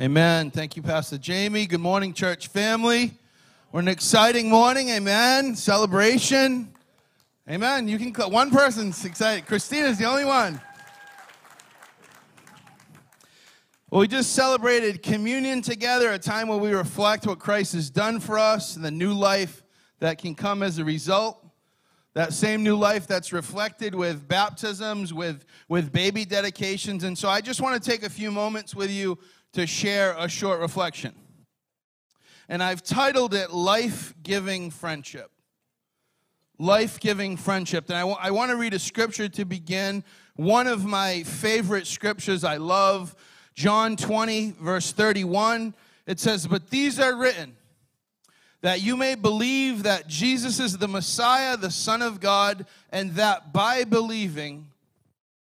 Amen. 0.00 0.50
Thank 0.50 0.74
you, 0.74 0.82
Pastor 0.82 1.18
Jamie. 1.18 1.66
Good 1.66 1.80
morning, 1.80 2.14
church 2.14 2.48
family. 2.48 3.12
We're 3.72 3.80
an 3.80 3.88
exciting 3.88 4.48
morning. 4.48 4.88
Amen. 4.88 5.54
Celebration. 5.54 6.72
Amen. 7.48 7.86
You 7.88 7.98
can 7.98 8.14
one 8.32 8.50
person's 8.50 9.04
excited. 9.04 9.46
Christina's 9.46 9.98
the 9.98 10.06
only 10.06 10.24
one. 10.24 10.58
Well, 13.90 14.00
we 14.00 14.08
just 14.08 14.32
celebrated 14.32 15.02
communion 15.02 15.60
together, 15.60 16.10
a 16.12 16.18
time 16.18 16.48
where 16.48 16.56
we 16.56 16.72
reflect 16.72 17.26
what 17.26 17.38
Christ 17.38 17.74
has 17.74 17.90
done 17.90 18.18
for 18.18 18.38
us 18.38 18.76
and 18.76 18.84
the 18.84 18.90
new 18.90 19.12
life 19.12 19.62
that 19.98 20.16
can 20.16 20.34
come 20.34 20.62
as 20.62 20.78
a 20.78 20.84
result. 20.84 21.44
That 22.14 22.32
same 22.32 22.62
new 22.62 22.76
life 22.76 23.06
that's 23.06 23.30
reflected 23.30 23.94
with 23.94 24.26
baptisms, 24.26 25.12
with, 25.12 25.44
with 25.68 25.92
baby 25.92 26.24
dedications. 26.24 27.04
And 27.04 27.16
so 27.16 27.28
I 27.28 27.42
just 27.42 27.60
want 27.60 27.80
to 27.80 27.90
take 27.90 28.02
a 28.02 28.10
few 28.10 28.30
moments 28.30 28.74
with 28.74 28.90
you 28.90 29.18
to 29.52 29.66
share 29.66 30.14
a 30.18 30.28
short 30.28 30.60
reflection. 30.60 31.14
And 32.48 32.62
I've 32.62 32.82
titled 32.82 33.34
it 33.34 33.52
Life 33.52 34.14
Giving 34.22 34.70
Friendship. 34.70 35.30
Life 36.58 37.00
Giving 37.00 37.36
Friendship. 37.36 37.88
And 37.88 37.96
I, 37.96 38.00
w- 38.00 38.18
I 38.20 38.30
want 38.30 38.50
to 38.50 38.56
read 38.56 38.74
a 38.74 38.78
scripture 38.78 39.28
to 39.28 39.44
begin. 39.44 40.04
One 40.36 40.66
of 40.66 40.84
my 40.84 41.22
favorite 41.22 41.86
scriptures 41.86 42.44
I 42.44 42.56
love, 42.56 43.14
John 43.54 43.96
20, 43.96 44.52
verse 44.60 44.92
31. 44.92 45.74
It 46.06 46.20
says, 46.20 46.46
But 46.46 46.70
these 46.70 46.98
are 46.98 47.16
written 47.16 47.56
that 48.62 48.80
you 48.80 48.96
may 48.96 49.16
believe 49.16 49.82
that 49.82 50.06
Jesus 50.06 50.60
is 50.60 50.78
the 50.78 50.88
Messiah, 50.88 51.56
the 51.56 51.70
Son 51.70 52.00
of 52.00 52.20
God, 52.20 52.64
and 52.90 53.12
that 53.16 53.52
by 53.52 53.84
believing, 53.84 54.68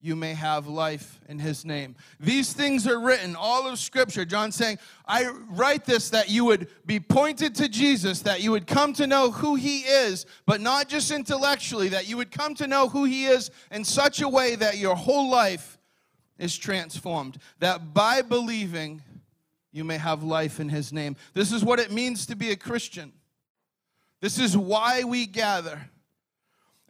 you 0.03 0.17
may 0.17 0.33
have 0.33 0.67
life 0.67 1.21
in 1.29 1.39
his 1.39 1.63
name. 1.63 1.95
These 2.19 2.51
things 2.51 2.85
are 2.87 2.99
written, 2.99 3.37
all 3.37 3.65
of 3.65 3.79
scripture. 3.79 4.25
John 4.25 4.51
saying, 4.51 4.77
I 5.07 5.29
write 5.49 5.85
this 5.85 6.09
that 6.09 6.29
you 6.29 6.43
would 6.43 6.67
be 6.85 6.99
pointed 6.99 7.55
to 7.55 7.69
Jesus, 7.69 8.19
that 8.23 8.41
you 8.41 8.51
would 8.51 8.67
come 8.67 8.91
to 8.95 9.07
know 9.07 9.31
who 9.31 9.55
he 9.55 9.79
is, 9.79 10.25
but 10.45 10.59
not 10.59 10.89
just 10.89 11.09
intellectually, 11.09 11.87
that 11.87 12.09
you 12.09 12.17
would 12.17 12.31
come 12.31 12.53
to 12.55 12.67
know 12.67 12.89
who 12.89 13.05
he 13.05 13.23
is 13.23 13.49
in 13.71 13.85
such 13.85 14.21
a 14.21 14.27
way 14.27 14.55
that 14.55 14.77
your 14.77 14.95
whole 14.95 15.31
life 15.31 15.77
is 16.37 16.57
transformed. 16.57 17.37
That 17.59 17.93
by 17.93 18.23
believing, 18.23 19.01
you 19.71 19.85
may 19.85 19.97
have 19.97 20.21
life 20.21 20.59
in 20.59 20.67
his 20.67 20.91
name. 20.91 21.15
This 21.33 21.53
is 21.53 21.63
what 21.63 21.79
it 21.79 21.93
means 21.93 22.25
to 22.25 22.35
be 22.35 22.51
a 22.51 22.57
Christian. 22.57 23.13
This 24.19 24.37
is 24.37 24.57
why 24.57 25.05
we 25.05 25.27
gather. 25.27 25.89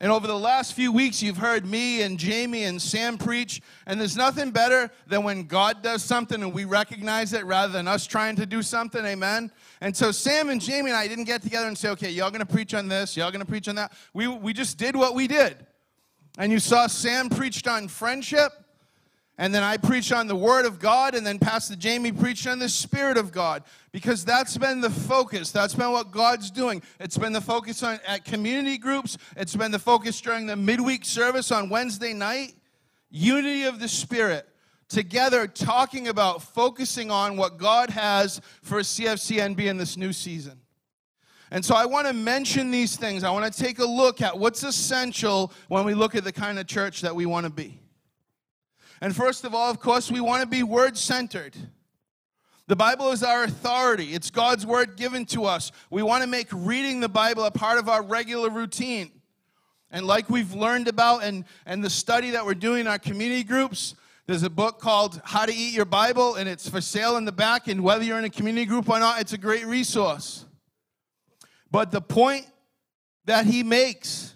And 0.03 0.11
over 0.11 0.27
the 0.27 0.37
last 0.37 0.73
few 0.73 0.91
weeks, 0.91 1.23
you've 1.23 1.37
heard 1.37 1.65
me 1.65 2.01
and 2.01 2.19
Jamie 2.19 2.65
and 2.65 2.81
Sam 2.81 3.17
preach, 3.17 3.61
and 3.87 3.97
there's 3.97 4.17
nothing 4.17 4.51
better 4.51 4.91
than 5.07 5.23
when 5.23 5.43
God 5.43 5.81
does 5.81 6.03
something 6.03 6.43
and 6.43 6.53
we 6.53 6.65
recognize 6.65 7.31
it 7.31 7.45
rather 7.45 7.71
than 7.71 7.87
us 7.87 8.05
trying 8.05 8.35
to 8.35 8.45
do 8.45 8.61
something, 8.61 9.05
amen? 9.05 9.49
And 9.79 9.95
so 9.95 10.11
Sam 10.11 10.49
and 10.49 10.59
Jamie 10.59 10.89
and 10.89 10.97
I 10.97 11.07
didn't 11.07 11.23
get 11.23 11.41
together 11.41 11.69
and 11.69 11.77
say, 11.77 11.87
okay, 11.91 12.09
y'all 12.09 12.31
gonna 12.31 12.45
preach 12.45 12.73
on 12.73 12.89
this, 12.89 13.15
y'all 13.15 13.31
gonna 13.31 13.45
preach 13.45 13.69
on 13.69 13.75
that. 13.75 13.93
We, 14.13 14.27
we 14.27 14.51
just 14.51 14.77
did 14.77 14.97
what 14.97 15.15
we 15.15 15.25
did. 15.25 15.65
And 16.37 16.51
you 16.51 16.59
saw 16.59 16.87
Sam 16.87 17.29
preached 17.29 17.65
on 17.69 17.87
friendship, 17.87 18.51
and 19.43 19.53
then 19.53 19.61
I 19.61 19.75
preached 19.75 20.13
on 20.13 20.27
the 20.27 20.37
Word 20.37 20.65
of 20.65 20.79
God, 20.79 21.15
and 21.15 21.27
then 21.27 21.37
Pastor 21.37 21.75
Jamie 21.75 22.13
preached 22.13 22.47
on 22.47 22.59
the 22.59 22.69
Spirit 22.69 23.17
of 23.17 23.33
God, 23.33 23.63
because 23.91 24.23
that's 24.23 24.57
been 24.57 24.79
the 24.79 24.89
focus. 24.89 25.51
That's 25.51 25.75
been 25.75 25.91
what 25.91 26.11
God's 26.11 26.49
doing. 26.49 26.81
It's 26.97 27.17
been 27.17 27.33
the 27.33 27.41
focus 27.41 27.83
on 27.83 27.99
at 28.07 28.23
community 28.23 28.77
groups. 28.77 29.17
It's 29.35 29.53
been 29.53 29.71
the 29.71 29.79
focus 29.79 30.21
during 30.21 30.45
the 30.45 30.55
midweek 30.55 31.03
service 31.03 31.51
on 31.51 31.69
Wednesday 31.69 32.13
night. 32.13 32.55
Unity 33.09 33.63
of 33.63 33.81
the 33.81 33.89
Spirit, 33.89 34.47
together 34.87 35.45
talking 35.45 36.07
about 36.07 36.41
focusing 36.41 37.11
on 37.11 37.35
what 37.35 37.57
God 37.57 37.89
has 37.89 38.39
for 38.61 38.79
CFCNB 38.79 39.65
in 39.65 39.75
this 39.75 39.97
new 39.97 40.13
season. 40.13 40.61
And 41.51 41.65
so 41.65 41.75
I 41.75 41.85
want 41.85 42.07
to 42.07 42.13
mention 42.13 42.71
these 42.71 42.95
things. 42.95 43.25
I 43.25 43.31
want 43.31 43.53
to 43.53 43.61
take 43.61 43.79
a 43.79 43.85
look 43.85 44.21
at 44.21 44.39
what's 44.39 44.63
essential 44.63 45.51
when 45.67 45.83
we 45.83 45.95
look 45.95 46.15
at 46.15 46.23
the 46.23 46.31
kind 46.31 46.59
of 46.59 46.65
church 46.65 47.01
that 47.01 47.13
we 47.13 47.25
want 47.25 47.45
to 47.45 47.49
be. 47.49 47.82
And 49.01 49.15
first 49.15 49.43
of 49.43 49.53
all, 49.53 49.69
of 49.69 49.79
course, 49.79 50.11
we 50.11 50.21
want 50.21 50.41
to 50.41 50.47
be 50.47 50.63
word 50.63 50.97
centered. 50.97 51.55
The 52.67 52.75
Bible 52.75 53.11
is 53.11 53.23
our 53.23 53.43
authority, 53.43 54.13
it's 54.13 54.29
God's 54.29 54.65
word 54.65 54.95
given 54.95 55.25
to 55.27 55.45
us. 55.45 55.71
We 55.89 56.01
want 56.01 56.23
to 56.23 56.29
make 56.29 56.47
reading 56.51 57.01
the 57.01 57.09
Bible 57.09 57.43
a 57.43 57.51
part 57.51 57.77
of 57.77 57.89
our 57.89 58.01
regular 58.01 58.49
routine. 58.49 59.11
And 59.91 60.07
like 60.07 60.29
we've 60.29 60.53
learned 60.53 60.87
about 60.87 61.23
and, 61.23 61.45
and 61.65 61.83
the 61.83 61.89
study 61.89 62.31
that 62.31 62.45
we're 62.45 62.53
doing 62.55 62.81
in 62.81 62.87
our 62.87 62.97
community 62.97 63.43
groups, 63.43 63.95
there's 64.25 64.43
a 64.43 64.49
book 64.49 64.79
called 64.79 65.21
How 65.25 65.45
to 65.45 65.53
Eat 65.53 65.73
Your 65.73 65.85
Bible, 65.85 66.35
and 66.35 66.47
it's 66.47 66.69
for 66.69 66.79
sale 66.79 67.17
in 67.17 67.25
the 67.25 67.31
back. 67.33 67.67
And 67.67 67.83
whether 67.83 68.03
you're 68.03 68.17
in 68.17 68.25
a 68.25 68.29
community 68.29 68.65
group 68.65 68.89
or 68.89 68.97
not, 68.97 69.19
it's 69.19 69.33
a 69.33 69.37
great 69.37 69.65
resource. 69.65 70.45
But 71.69 71.91
the 71.91 72.01
point 72.01 72.47
that 73.25 73.45
he 73.45 73.61
makes 73.61 74.35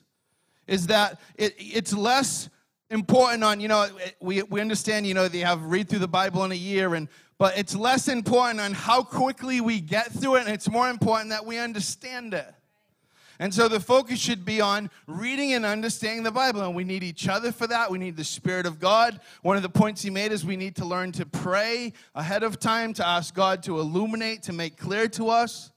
is 0.67 0.87
that 0.87 1.19
it, 1.35 1.55
it's 1.57 1.93
less 1.93 2.49
important 2.89 3.43
on, 3.43 3.59
you 3.59 3.67
know, 3.67 3.87
we, 4.19 4.43
we 4.43 4.61
understand, 4.61 5.05
you 5.05 5.13
know, 5.13 5.27
they 5.27 5.39
have 5.39 5.63
read 5.63 5.89
through 5.89 5.99
the 5.99 6.07
Bible 6.07 6.43
in 6.43 6.51
a 6.51 6.55
year, 6.55 6.95
and 6.95 7.07
but 7.37 7.57
it's 7.57 7.75
less 7.75 8.07
important 8.07 8.59
on 8.59 8.73
how 8.73 9.03
quickly 9.03 9.61
we 9.61 9.79
get 9.79 10.11
through 10.11 10.37
it, 10.37 10.45
and 10.45 10.49
it's 10.49 10.69
more 10.69 10.89
important 10.89 11.29
that 11.29 11.45
we 11.45 11.59
understand 11.59 12.33
it. 12.33 12.53
And 13.39 13.53
so 13.53 13.67
the 13.67 13.79
focus 13.79 14.19
should 14.19 14.45
be 14.45 14.61
on 14.61 14.89
reading 15.05 15.53
and 15.53 15.63
understanding 15.63 16.23
the 16.23 16.31
Bible. 16.31 16.61
And 16.61 16.75
we 16.75 16.83
need 16.83 17.03
each 17.03 17.27
other 17.27 17.51
for 17.51 17.67
that. 17.67 17.91
We 17.91 17.99
need 17.99 18.17
the 18.17 18.23
Spirit 18.23 18.65
of 18.65 18.79
God. 18.79 19.19
One 19.43 19.55
of 19.55 19.61
the 19.61 19.69
points 19.69 20.01
he 20.01 20.09
made 20.09 20.31
is 20.31 20.43
we 20.43 20.57
need 20.57 20.75
to 20.77 20.85
learn 20.85 21.11
to 21.13 21.25
pray 21.25 21.93
ahead 22.15 22.41
of 22.41 22.59
time, 22.59 22.93
to 22.93 23.07
ask 23.07 23.35
God 23.35 23.61
to 23.63 23.79
illuminate, 23.79 24.41
to 24.43 24.53
make 24.53 24.77
clear 24.77 25.07
to 25.09 25.29
us. 25.29 25.71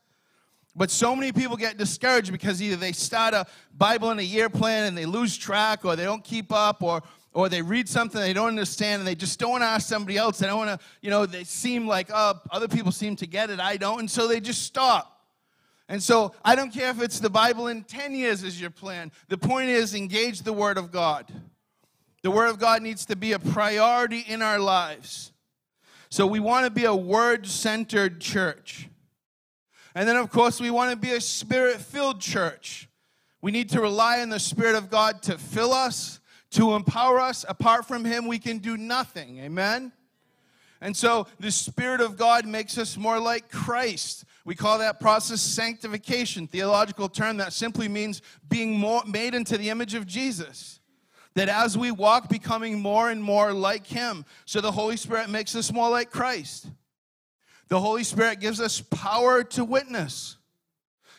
But 0.80 0.90
so 0.90 1.14
many 1.14 1.30
people 1.30 1.58
get 1.58 1.76
discouraged 1.76 2.32
because 2.32 2.62
either 2.62 2.76
they 2.76 2.92
start 2.92 3.34
a 3.34 3.44
Bible 3.76 4.12
in 4.12 4.18
a 4.18 4.22
year 4.22 4.48
plan 4.48 4.86
and 4.86 4.96
they 4.96 5.04
lose 5.04 5.36
track, 5.36 5.84
or 5.84 5.94
they 5.94 6.04
don't 6.04 6.24
keep 6.24 6.50
up, 6.50 6.82
or 6.82 7.02
or 7.34 7.50
they 7.50 7.60
read 7.60 7.86
something 7.86 8.18
they 8.18 8.32
don't 8.32 8.48
understand 8.48 9.00
and 9.00 9.06
they 9.06 9.14
just 9.14 9.38
don't 9.38 9.50
want 9.50 9.62
to 9.62 9.66
ask 9.66 9.86
somebody 9.86 10.16
else. 10.16 10.38
They 10.38 10.46
don't 10.46 10.56
want 10.56 10.80
to, 10.80 10.86
you 11.02 11.10
know, 11.10 11.26
they 11.26 11.44
seem 11.44 11.86
like, 11.86 12.08
oh, 12.10 12.40
other 12.50 12.66
people 12.66 12.92
seem 12.92 13.14
to 13.16 13.26
get 13.26 13.50
it, 13.50 13.60
I 13.60 13.76
don't, 13.76 14.00
and 14.00 14.10
so 14.10 14.26
they 14.26 14.40
just 14.40 14.62
stop. 14.62 15.20
And 15.86 16.02
so 16.02 16.32
I 16.42 16.54
don't 16.54 16.72
care 16.72 16.88
if 16.88 17.02
it's 17.02 17.20
the 17.20 17.28
Bible 17.28 17.66
in 17.66 17.84
10 17.84 18.14
years 18.14 18.42
is 18.42 18.58
your 18.58 18.70
plan. 18.70 19.12
The 19.28 19.36
point 19.36 19.68
is 19.68 19.94
engage 19.94 20.40
the 20.40 20.54
Word 20.54 20.78
of 20.78 20.90
God. 20.90 21.30
The 22.22 22.30
Word 22.30 22.48
of 22.48 22.58
God 22.58 22.80
needs 22.80 23.04
to 23.04 23.16
be 23.16 23.32
a 23.32 23.38
priority 23.38 24.20
in 24.20 24.40
our 24.40 24.58
lives. 24.58 25.32
So 26.08 26.26
we 26.26 26.40
want 26.40 26.64
to 26.64 26.70
be 26.70 26.86
a 26.86 26.96
word 26.96 27.46
centered 27.46 28.18
church. 28.18 28.88
And 29.94 30.08
then, 30.08 30.16
of 30.16 30.30
course, 30.30 30.60
we 30.60 30.70
want 30.70 30.90
to 30.90 30.96
be 30.96 31.12
a 31.12 31.20
spirit 31.20 31.80
filled 31.80 32.20
church. 32.20 32.88
We 33.42 33.50
need 33.50 33.70
to 33.70 33.80
rely 33.80 34.20
on 34.20 34.28
the 34.28 34.38
Spirit 34.38 34.76
of 34.76 34.90
God 34.90 35.22
to 35.22 35.38
fill 35.38 35.72
us, 35.72 36.20
to 36.50 36.74
empower 36.74 37.18
us. 37.18 37.44
Apart 37.48 37.86
from 37.88 38.04
Him, 38.04 38.26
we 38.26 38.38
can 38.38 38.58
do 38.58 38.76
nothing. 38.76 39.38
Amen? 39.38 39.92
And 40.82 40.96
so 40.96 41.26
the 41.38 41.50
Spirit 41.50 42.00
of 42.00 42.16
God 42.16 42.46
makes 42.46 42.78
us 42.78 42.96
more 42.96 43.18
like 43.18 43.50
Christ. 43.50 44.24
We 44.44 44.54
call 44.54 44.78
that 44.78 45.00
process 45.00 45.40
sanctification, 45.40 46.46
theological 46.46 47.08
term 47.08 47.38
that 47.38 47.52
simply 47.52 47.88
means 47.88 48.22
being 48.48 48.78
more 48.78 49.02
made 49.06 49.34
into 49.34 49.58
the 49.58 49.70
image 49.70 49.94
of 49.94 50.06
Jesus. 50.06 50.80
That 51.34 51.48
as 51.48 51.78
we 51.78 51.90
walk, 51.90 52.28
becoming 52.28 52.80
more 52.80 53.10
and 53.10 53.22
more 53.22 53.52
like 53.52 53.86
Him. 53.86 54.24
So 54.46 54.60
the 54.60 54.72
Holy 54.72 54.96
Spirit 54.96 55.30
makes 55.30 55.54
us 55.54 55.72
more 55.72 55.88
like 55.88 56.10
Christ. 56.10 56.66
The 57.70 57.80
Holy 57.80 58.04
Spirit 58.04 58.40
gives 58.40 58.60
us 58.60 58.80
power 58.80 59.42
to 59.44 59.64
witness. 59.64 60.36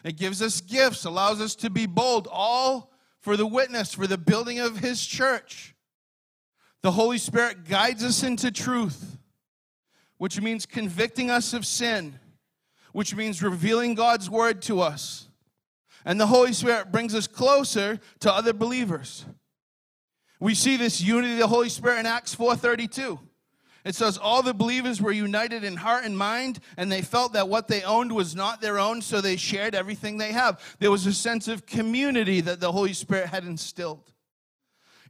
It 0.04 0.18
gives 0.18 0.42
us 0.42 0.62
gifts, 0.62 1.06
allows 1.06 1.40
us 1.42 1.56
to 1.56 1.70
be 1.70 1.86
bold, 1.86 2.28
all 2.30 2.92
for 3.22 3.38
the 3.38 3.48
witness, 3.48 3.94
for 3.94 4.06
the 4.06 4.18
building 4.18 4.60
of 4.60 4.80
His 4.80 5.06
church. 5.06 5.74
The 6.84 6.92
Holy 6.92 7.18
Spirit 7.18 7.66
guides 7.66 8.04
us 8.04 8.22
into 8.22 8.52
truth, 8.52 9.18
which 10.18 10.42
means 10.42 10.66
convicting 10.66 11.32
us 11.32 11.54
of 11.54 11.66
sin, 11.66 12.20
which 12.92 13.16
means 13.16 13.42
revealing 13.42 13.96
God's 13.96 14.30
word 14.30 14.62
to 14.64 14.82
us. 14.82 15.30
And 16.04 16.20
the 16.20 16.28
Holy 16.28 16.52
Spirit 16.52 16.92
brings 16.92 17.16
us 17.16 17.28
closer 17.28 18.00
to 18.20 18.34
other 18.34 18.54
believers. 18.54 19.26
We 20.40 20.56
see 20.56 20.76
this 20.76 21.00
unity 21.00 21.34
of 21.34 21.40
the 21.40 21.48
Holy 21.48 21.70
Spirit 21.70 22.00
in 22.00 22.06
Acts 22.08 22.36
4:32. 22.36 23.20
It 23.84 23.96
says 23.96 24.18
all 24.18 24.44
the 24.44 24.54
believers 24.54 25.02
were 25.02 25.12
united 25.12 25.64
in 25.64 25.76
heart 25.76 26.06
and 26.06 26.18
mind, 26.18 26.60
and 26.78 26.92
they 26.92 27.02
felt 27.02 27.34
that 27.34 27.50
what 27.50 27.68
they 27.68 27.84
owned 27.84 28.12
was 28.12 28.36
not 28.36 28.62
their 28.62 28.80
own, 28.80 29.02
so 29.02 29.22
they 29.22 29.38
shared 29.38 29.74
everything 29.74 30.18
they 30.18 30.32
have. 30.32 30.60
There 30.80 30.92
was 30.92 31.06
a 31.06 31.14
sense 31.14 31.48
of 31.48 31.66
community 31.66 32.42
that 32.42 32.60
the 32.60 32.72
Holy 32.72 32.94
Spirit 32.94 33.28
had 33.28 33.44
instilled. 33.44 34.12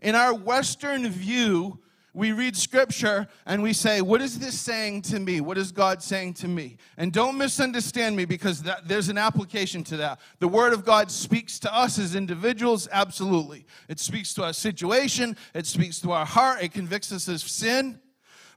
In 0.01 0.15
our 0.15 0.33
Western 0.33 1.07
view, 1.09 1.79
we 2.13 2.33
read 2.33 2.57
scripture 2.57 3.27
and 3.45 3.63
we 3.63 3.71
say, 3.71 4.01
What 4.01 4.21
is 4.21 4.39
this 4.39 4.59
saying 4.59 5.03
to 5.03 5.19
me? 5.19 5.39
What 5.39 5.57
is 5.57 5.71
God 5.71 6.03
saying 6.03 6.33
to 6.35 6.47
me? 6.47 6.77
And 6.97 7.13
don't 7.13 7.37
misunderstand 7.37 8.17
me 8.17 8.25
because 8.25 8.63
that, 8.63 8.87
there's 8.87 9.07
an 9.09 9.17
application 9.17 9.83
to 9.85 9.97
that. 9.97 10.19
The 10.39 10.47
Word 10.47 10.73
of 10.73 10.83
God 10.83 11.09
speaks 11.09 11.57
to 11.59 11.73
us 11.73 11.97
as 11.97 12.15
individuals, 12.15 12.89
absolutely. 12.91 13.65
It 13.87 13.99
speaks 13.99 14.33
to 14.33 14.43
our 14.43 14.53
situation, 14.53 15.37
it 15.53 15.65
speaks 15.67 15.99
to 16.01 16.11
our 16.11 16.25
heart, 16.25 16.61
it 16.61 16.73
convicts 16.73 17.11
us 17.11 17.27
of 17.27 17.39
sin. 17.39 17.99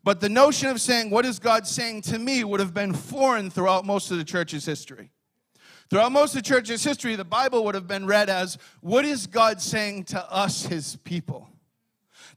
But 0.05 0.21
the 0.21 0.29
notion 0.29 0.69
of 0.69 0.81
saying, 0.81 1.11
What 1.11 1.25
is 1.25 1.39
God 1.39 1.67
saying 1.67 2.03
to 2.03 2.19
me, 2.19 2.45
would 2.45 2.61
have 2.61 2.75
been 2.75 2.93
foreign 2.93 3.51
throughout 3.51 3.87
most 3.87 4.11
of 4.11 4.19
the 4.19 4.25
church's 4.25 4.67
history. 4.67 5.11
Throughout 5.91 6.12
most 6.12 6.37
of 6.37 6.43
the 6.43 6.49
church's 6.49 6.85
history, 6.85 7.17
the 7.17 7.25
Bible 7.25 7.65
would 7.65 7.75
have 7.75 7.89
been 7.89 8.06
read 8.06 8.29
as, 8.29 8.59
What 8.81 9.05
is 9.05 9.27
God 9.27 9.61
saying 9.62 10.05
to 10.05 10.33
us, 10.33 10.67
his 10.67 10.97
people? 11.05 11.49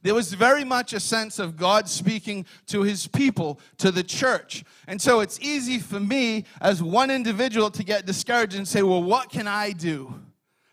There 0.02 0.14
was 0.14 0.32
very 0.32 0.64
much 0.64 0.92
a 0.92 1.00
sense 1.00 1.38
of 1.38 1.56
God 1.56 1.88
speaking 1.88 2.46
to 2.66 2.82
his 2.82 3.06
people, 3.06 3.58
to 3.78 3.90
the 3.90 4.02
church. 4.02 4.64
And 4.86 5.02
so 5.02 5.20
it's 5.20 5.40
easy 5.40 5.78
for 5.78 5.98
me 5.98 6.44
as 6.60 6.82
one 6.82 7.10
individual 7.10 7.70
to 7.72 7.82
get 7.82 8.06
discouraged 8.06 8.54
and 8.54 8.66
say, 8.66 8.82
Well, 8.82 9.02
what 9.02 9.28
can 9.28 9.46
I 9.46 9.72
do? 9.72 10.14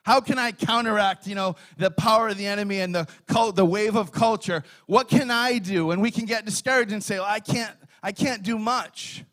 How 0.05 0.21
can 0.21 0.37
I 0.37 0.51
counteract, 0.51 1.25
you 1.25 1.33
know, 1.33 1.55
the 1.77 1.89
power 1.89 2.27
of 2.27 2.37
the 2.37 2.45
enemy 2.45 2.79
and 2.79 2.93
the 2.93 3.07
cult, 3.27 3.55
the 3.55 3.65
wave 3.65 3.95
of 3.95 4.11
culture? 4.11 4.63
What 4.85 5.09
can 5.09 5.31
I 5.31 5.57
do? 5.57 5.89
And 5.89 5.99
we 5.99 6.11
can 6.11 6.25
get 6.25 6.45
discouraged 6.45 6.91
and 6.91 7.03
say, 7.03 7.17
well, 7.17 7.27
I 7.27 7.39
can't, 7.39 7.75
I 8.03 8.11
can't 8.11 8.43
do 8.43 8.59
much. 8.59 9.25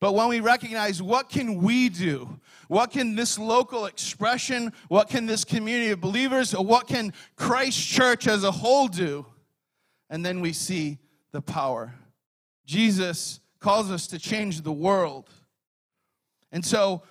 But 0.00 0.14
when 0.14 0.28
we 0.28 0.40
recognize 0.40 1.00
what 1.00 1.30
can 1.30 1.62
we 1.62 1.88
do? 1.88 2.40
What 2.66 2.90
can 2.90 3.14
this 3.14 3.38
local 3.38 3.86
expression, 3.86 4.72
what 4.88 5.08
can 5.08 5.26
this 5.26 5.44
community 5.44 5.92
of 5.92 6.00
believers, 6.00 6.54
or 6.54 6.64
what 6.64 6.88
can 6.88 7.12
Christ 7.36 7.78
Church 7.88 8.26
as 8.26 8.42
a 8.42 8.50
whole 8.50 8.88
do? 8.88 9.24
And 10.10 10.26
then 10.26 10.40
we 10.40 10.52
see 10.52 10.98
the 11.30 11.40
power. 11.40 11.94
Jesus 12.66 13.38
calls 13.60 13.92
us 13.92 14.08
to 14.08 14.18
change 14.18 14.62
the 14.62 14.72
world. 14.72 15.30
And 16.50 16.64
so 16.64 17.02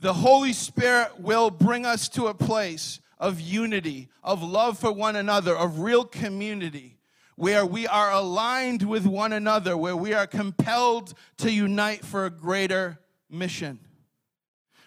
the 0.00 0.12
Holy 0.12 0.52
Spirit 0.52 1.20
will 1.20 1.50
bring 1.50 1.86
us 1.86 2.08
to 2.10 2.26
a 2.26 2.34
place 2.34 3.00
of 3.18 3.40
unity, 3.40 4.08
of 4.22 4.42
love 4.42 4.78
for 4.78 4.92
one 4.92 5.16
another, 5.16 5.56
of 5.56 5.78
real 5.78 6.04
community, 6.04 6.98
where 7.36 7.64
we 7.64 7.86
are 7.86 8.12
aligned 8.12 8.82
with 8.82 9.06
one 9.06 9.32
another, 9.32 9.76
where 9.76 9.96
we 9.96 10.12
are 10.12 10.26
compelled 10.26 11.14
to 11.38 11.50
unite 11.50 12.04
for 12.04 12.26
a 12.26 12.30
greater 12.30 12.98
mission. 13.30 13.78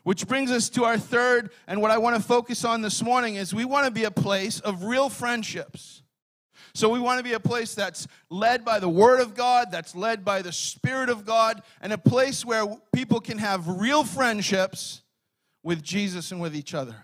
Which 0.03 0.27
brings 0.27 0.51
us 0.51 0.69
to 0.69 0.85
our 0.85 0.97
third, 0.97 1.51
and 1.67 1.81
what 1.81 1.91
I 1.91 1.97
want 1.97 2.15
to 2.15 2.21
focus 2.21 2.63
on 2.63 2.81
this 2.81 3.01
morning 3.01 3.35
is 3.35 3.53
we 3.53 3.65
want 3.65 3.85
to 3.85 3.91
be 3.91 4.05
a 4.05 4.11
place 4.11 4.59
of 4.59 4.83
real 4.83 5.09
friendships. 5.09 6.03
So 6.73 6.89
we 6.89 6.99
want 6.99 7.17
to 7.19 7.23
be 7.23 7.33
a 7.33 7.39
place 7.39 7.75
that's 7.75 8.07
led 8.29 8.63
by 8.63 8.79
the 8.79 8.89
Word 8.89 9.19
of 9.19 9.35
God, 9.35 9.71
that's 9.71 9.95
led 9.95 10.23
by 10.23 10.41
the 10.41 10.51
Spirit 10.51 11.09
of 11.09 11.25
God, 11.25 11.61
and 11.81 11.91
a 11.91 11.97
place 11.97 12.45
where 12.45 12.65
people 12.93 13.19
can 13.19 13.37
have 13.37 13.67
real 13.67 14.03
friendships 14.03 15.01
with 15.63 15.83
Jesus 15.83 16.31
and 16.31 16.39
with 16.39 16.55
each 16.55 16.73
other. 16.73 16.95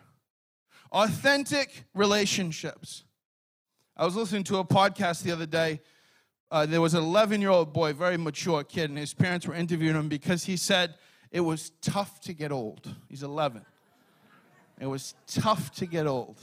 Authentic 0.91 1.85
relationships. 1.93 3.03
I 3.97 4.05
was 4.05 4.15
listening 4.15 4.43
to 4.45 4.57
a 4.57 4.63
podcast 4.63 5.23
the 5.23 5.31
other 5.31 5.45
day. 5.45 5.81
Uh, 6.51 6.65
there 6.65 6.81
was 6.81 6.93
an 6.93 7.03
11 7.03 7.41
year 7.41 7.49
old 7.49 7.73
boy, 7.73 7.93
very 7.93 8.17
mature 8.17 8.63
kid, 8.63 8.89
and 8.89 8.97
his 8.97 9.13
parents 9.13 9.47
were 9.47 9.55
interviewing 9.55 9.95
him 9.95 10.07
because 10.07 10.43
he 10.43 10.55
said 10.55 10.95
it 11.31 11.41
was 11.41 11.71
tough 11.81 12.21
to 12.21 12.33
get 12.33 12.51
old. 12.51 12.87
He's 13.09 13.23
11. 13.23 13.65
It 14.79 14.85
was 14.85 15.15
tough 15.27 15.71
to 15.75 15.85
get 15.85 16.05
old. 16.05 16.39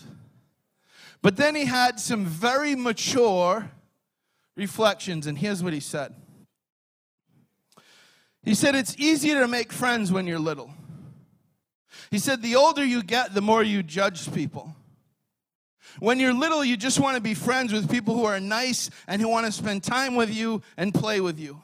But 1.23 1.37
then 1.37 1.55
he 1.55 1.67
had 1.67 2.01
some 2.01 2.25
very 2.25 2.75
mature 2.75 3.71
reflections, 4.57 5.27
and 5.27 5.37
here's 5.37 5.63
what 5.63 5.73
he 5.73 5.81
said. 5.81 6.15
He 8.43 8.55
said, 8.55 8.75
It's 8.75 8.97
easier 8.99 9.41
to 9.41 9.49
make 9.49 9.73
friends 9.73 10.11
when 10.11 10.27
you're 10.27 10.39
little. 10.39 10.71
He 12.11 12.19
said, 12.19 12.43
The 12.43 12.57
older 12.57 12.85
you 12.85 13.03
get, 13.03 13.35
the 13.35 13.43
more 13.43 13.63
you 13.63 13.83
judge 13.83 14.33
people. 14.33 14.75
When 15.99 16.21
you're 16.21 16.33
little, 16.33 16.65
you 16.65 16.77
just 16.77 17.01
want 17.01 17.17
to 17.17 17.21
be 17.21 17.35
friends 17.35 17.73
with 17.73 17.91
people 17.91 18.15
who 18.15 18.25
are 18.25 18.39
nice 18.39 18.91
and 19.07 19.21
who 19.21 19.29
want 19.29 19.47
to 19.47 19.53
spend 19.53 19.83
time 19.83 20.15
with 20.15 20.33
you 20.33 20.63
and 20.77 20.95
play 20.95 21.21
with 21.21 21.39
you. 21.39 21.61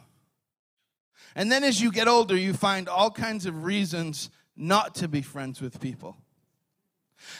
And 1.34 1.52
then 1.52 1.64
as 1.64 1.80
you 1.80 1.92
get 1.92 2.08
older, 2.08 2.36
you 2.36 2.52
find 2.52 2.88
all 2.88 3.10
kinds 3.10 3.46
of 3.46 3.64
reasons 3.64 4.30
not 4.56 4.94
to 4.96 5.08
be 5.08 5.22
friends 5.22 5.60
with 5.60 5.80
people. 5.80 6.16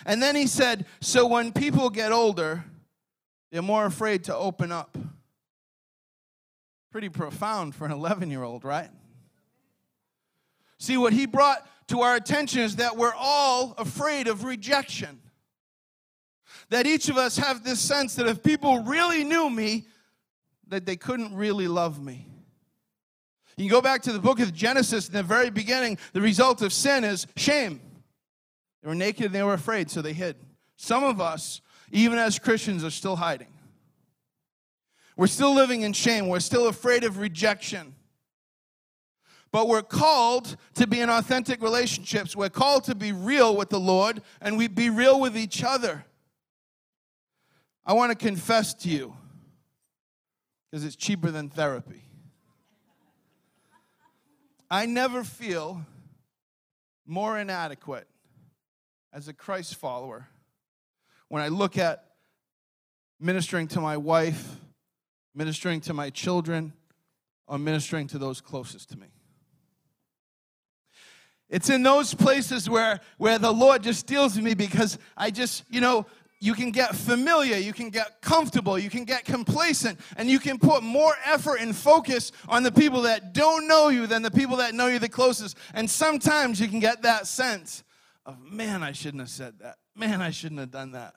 And 0.05 0.23
then 0.23 0.37
he 0.37 0.46
said, 0.46 0.87
So 1.00 1.26
when 1.26 1.52
people 1.52 1.90
get 1.90 2.12
older, 2.12 2.64
they're 3.50 3.62
more 3.62 3.87
afraid 3.87 4.25
to 4.25 4.37
open 4.37 4.73
up. 4.73 4.96
Pretty 6.90 7.08
profound 7.08 7.75
for 7.75 7.84
an 7.84 7.93
11 7.93 8.31
year 8.31 8.43
old, 8.43 8.64
right? 8.64 8.90
See, 10.78 10.96
what 10.96 11.12
he 11.12 11.26
brought 11.26 11.67
to 11.88 12.00
our 12.00 12.17
attention 12.17 12.62
is 12.62 12.76
that 12.76 12.96
we're 12.96 13.14
all 13.17 13.75
afraid 13.78 14.28
of 14.28 14.44
rejection. 14.44 15.20
That 16.70 16.87
each 16.87 17.08
of 17.08 17.17
us 17.17 17.37
have 17.37 17.64
this 17.64 17.81
sense 17.81 18.17
that 18.17 18.26
if 18.26 18.43
people 18.43 18.81
really 18.81 19.25
knew 19.25 19.49
me, 19.49 19.87
that 20.69 20.84
they 20.84 20.96
couldn't 20.96 21.34
really 21.34 21.69
love 21.69 22.02
me. 22.02 22.26
You 23.56 23.64
can 23.64 23.70
go 23.70 23.81
back 23.81 24.02
to 24.02 24.12
the 24.12 24.19
book 24.19 24.40
of 24.40 24.52
Genesis 24.52 25.08
in 25.08 25.14
the 25.14 25.22
very 25.22 25.49
beginning, 25.49 25.96
the 26.12 26.20
result 26.20 26.61
of 26.61 26.72
sin 26.72 27.05
is 27.05 27.26
shame. 27.37 27.81
They 28.86 28.90
were 28.90 28.94
naked 28.94 29.26
and 29.26 29.34
they 29.34 29.42
were 29.42 29.54
afraid, 29.54 29.90
so 29.90 30.00
they 30.00 30.12
hid. 30.12 30.36
Some 30.76 31.02
of 31.02 31.20
us, 31.20 31.60
even 31.90 32.18
as 32.18 32.38
Christians, 32.38 32.84
are 32.84 32.90
still 32.90 33.16
hiding. 33.16 33.48
We're 35.16 35.26
still 35.26 35.52
living 35.52 35.82
in 35.82 35.92
shame. 35.92 36.28
We're 36.28 36.38
still 36.38 36.68
afraid 36.68 37.02
of 37.02 37.18
rejection. 37.18 37.96
But 39.50 39.66
we're 39.66 39.82
called 39.82 40.56
to 40.74 40.86
be 40.86 41.00
in 41.00 41.10
authentic 41.10 41.62
relationships. 41.62 42.36
We're 42.36 42.48
called 42.48 42.84
to 42.84 42.94
be 42.94 43.10
real 43.10 43.56
with 43.56 43.70
the 43.70 43.80
Lord 43.80 44.22
and 44.40 44.56
we 44.56 44.68
be 44.68 44.88
real 44.88 45.20
with 45.20 45.36
each 45.36 45.64
other. 45.64 46.04
I 47.84 47.92
want 47.92 48.12
to 48.12 48.16
confess 48.16 48.72
to 48.74 48.88
you 48.88 49.16
because 50.70 50.84
it's 50.84 50.94
cheaper 50.94 51.32
than 51.32 51.48
therapy. 51.48 52.04
I 54.70 54.86
never 54.86 55.24
feel 55.24 55.84
more 57.04 57.36
inadequate 57.36 58.06
as 59.16 59.28
a 59.28 59.32
Christ 59.32 59.76
follower 59.76 60.28
when 61.28 61.42
I 61.42 61.48
look 61.48 61.78
at 61.78 62.04
ministering 63.18 63.66
to 63.68 63.80
my 63.80 63.96
wife, 63.96 64.56
ministering 65.34 65.80
to 65.82 65.94
my 65.94 66.10
children, 66.10 66.74
or 67.48 67.56
ministering 67.56 68.08
to 68.08 68.18
those 68.18 68.42
closest 68.42 68.90
to 68.90 68.98
me. 68.98 69.06
It's 71.48 71.70
in 71.70 71.82
those 71.82 72.12
places 72.12 72.68
where, 72.68 73.00
where 73.16 73.38
the 73.38 73.50
Lord 73.50 73.82
just 73.82 74.06
deals 74.06 74.36
with 74.36 74.44
me 74.44 74.52
because 74.52 74.98
I 75.16 75.30
just, 75.30 75.64
you 75.70 75.80
know, 75.80 76.04
you 76.38 76.52
can 76.52 76.70
get 76.70 76.94
familiar, 76.94 77.56
you 77.56 77.72
can 77.72 77.88
get 77.88 78.20
comfortable, 78.20 78.78
you 78.78 78.90
can 78.90 79.04
get 79.04 79.24
complacent, 79.24 79.98
and 80.19 80.28
you 80.28 80.38
can 80.38 80.58
put 80.58 80.82
more 80.82 81.14
effort 81.24 81.60
and 81.60 81.74
focus 81.74 82.32
on 82.48 82.62
the 82.62 82.72
people 82.72 83.00
that 83.02 83.32
don't 83.32 83.66
know 83.66 83.88
you 83.88 84.06
than 84.06 84.20
the 84.20 84.30
people 84.30 84.58
that 84.58 84.74
know 84.74 84.88
you 84.88 84.98
the 84.98 85.08
closest. 85.08 85.56
And 85.72 85.88
sometimes 85.88 86.60
you 86.60 86.69
can 86.69 86.81
get 86.81 87.00
that 87.00 87.26
sense 87.26 87.82
of, 88.26 88.38
man, 88.40 88.82
I 88.82 88.92
shouldn't 88.92 89.22
have 89.22 89.30
said 89.30 89.60
that. 89.60 89.76
Man, 89.94 90.20
I 90.20 90.30
shouldn't 90.30 90.60
have 90.60 90.70
done 90.70 90.92
that. 90.92 91.14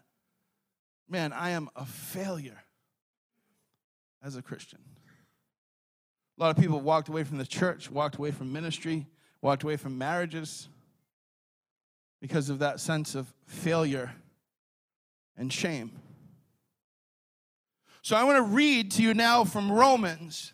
Man, 1.10 1.34
I 1.34 1.50
am 1.50 1.70
a 1.76 1.86
failure 1.86 2.64
as 4.24 4.38
a 4.38 4.42
Christian. 4.42 4.80
A 6.38 6.42
lot 6.42 6.56
of 6.56 6.62
people 6.62 6.80
walked 6.80 7.10
away 7.10 7.26
from 7.26 7.38
the 7.38 7.46
church, 7.46 7.92
walked 7.92 8.16
away 8.16 8.32
from 8.32 8.54
ministry 8.54 9.08
walked 9.42 9.64
away 9.64 9.78
from 9.78 9.98
marriages 9.98 10.68
because 12.22 12.50
of 12.50 12.60
that 12.60 12.80
sense 12.80 13.16
of 13.16 13.34
failure 13.46 14.12
and 15.38 15.52
shame. 15.52 15.92
So 18.02 18.16
I 18.16 18.24
want 18.24 18.38
to 18.38 18.44
read 18.44 18.92
to 18.92 19.04
you 19.04 19.14
now 19.14 19.44
from 19.44 19.72
Romans, 19.72 20.54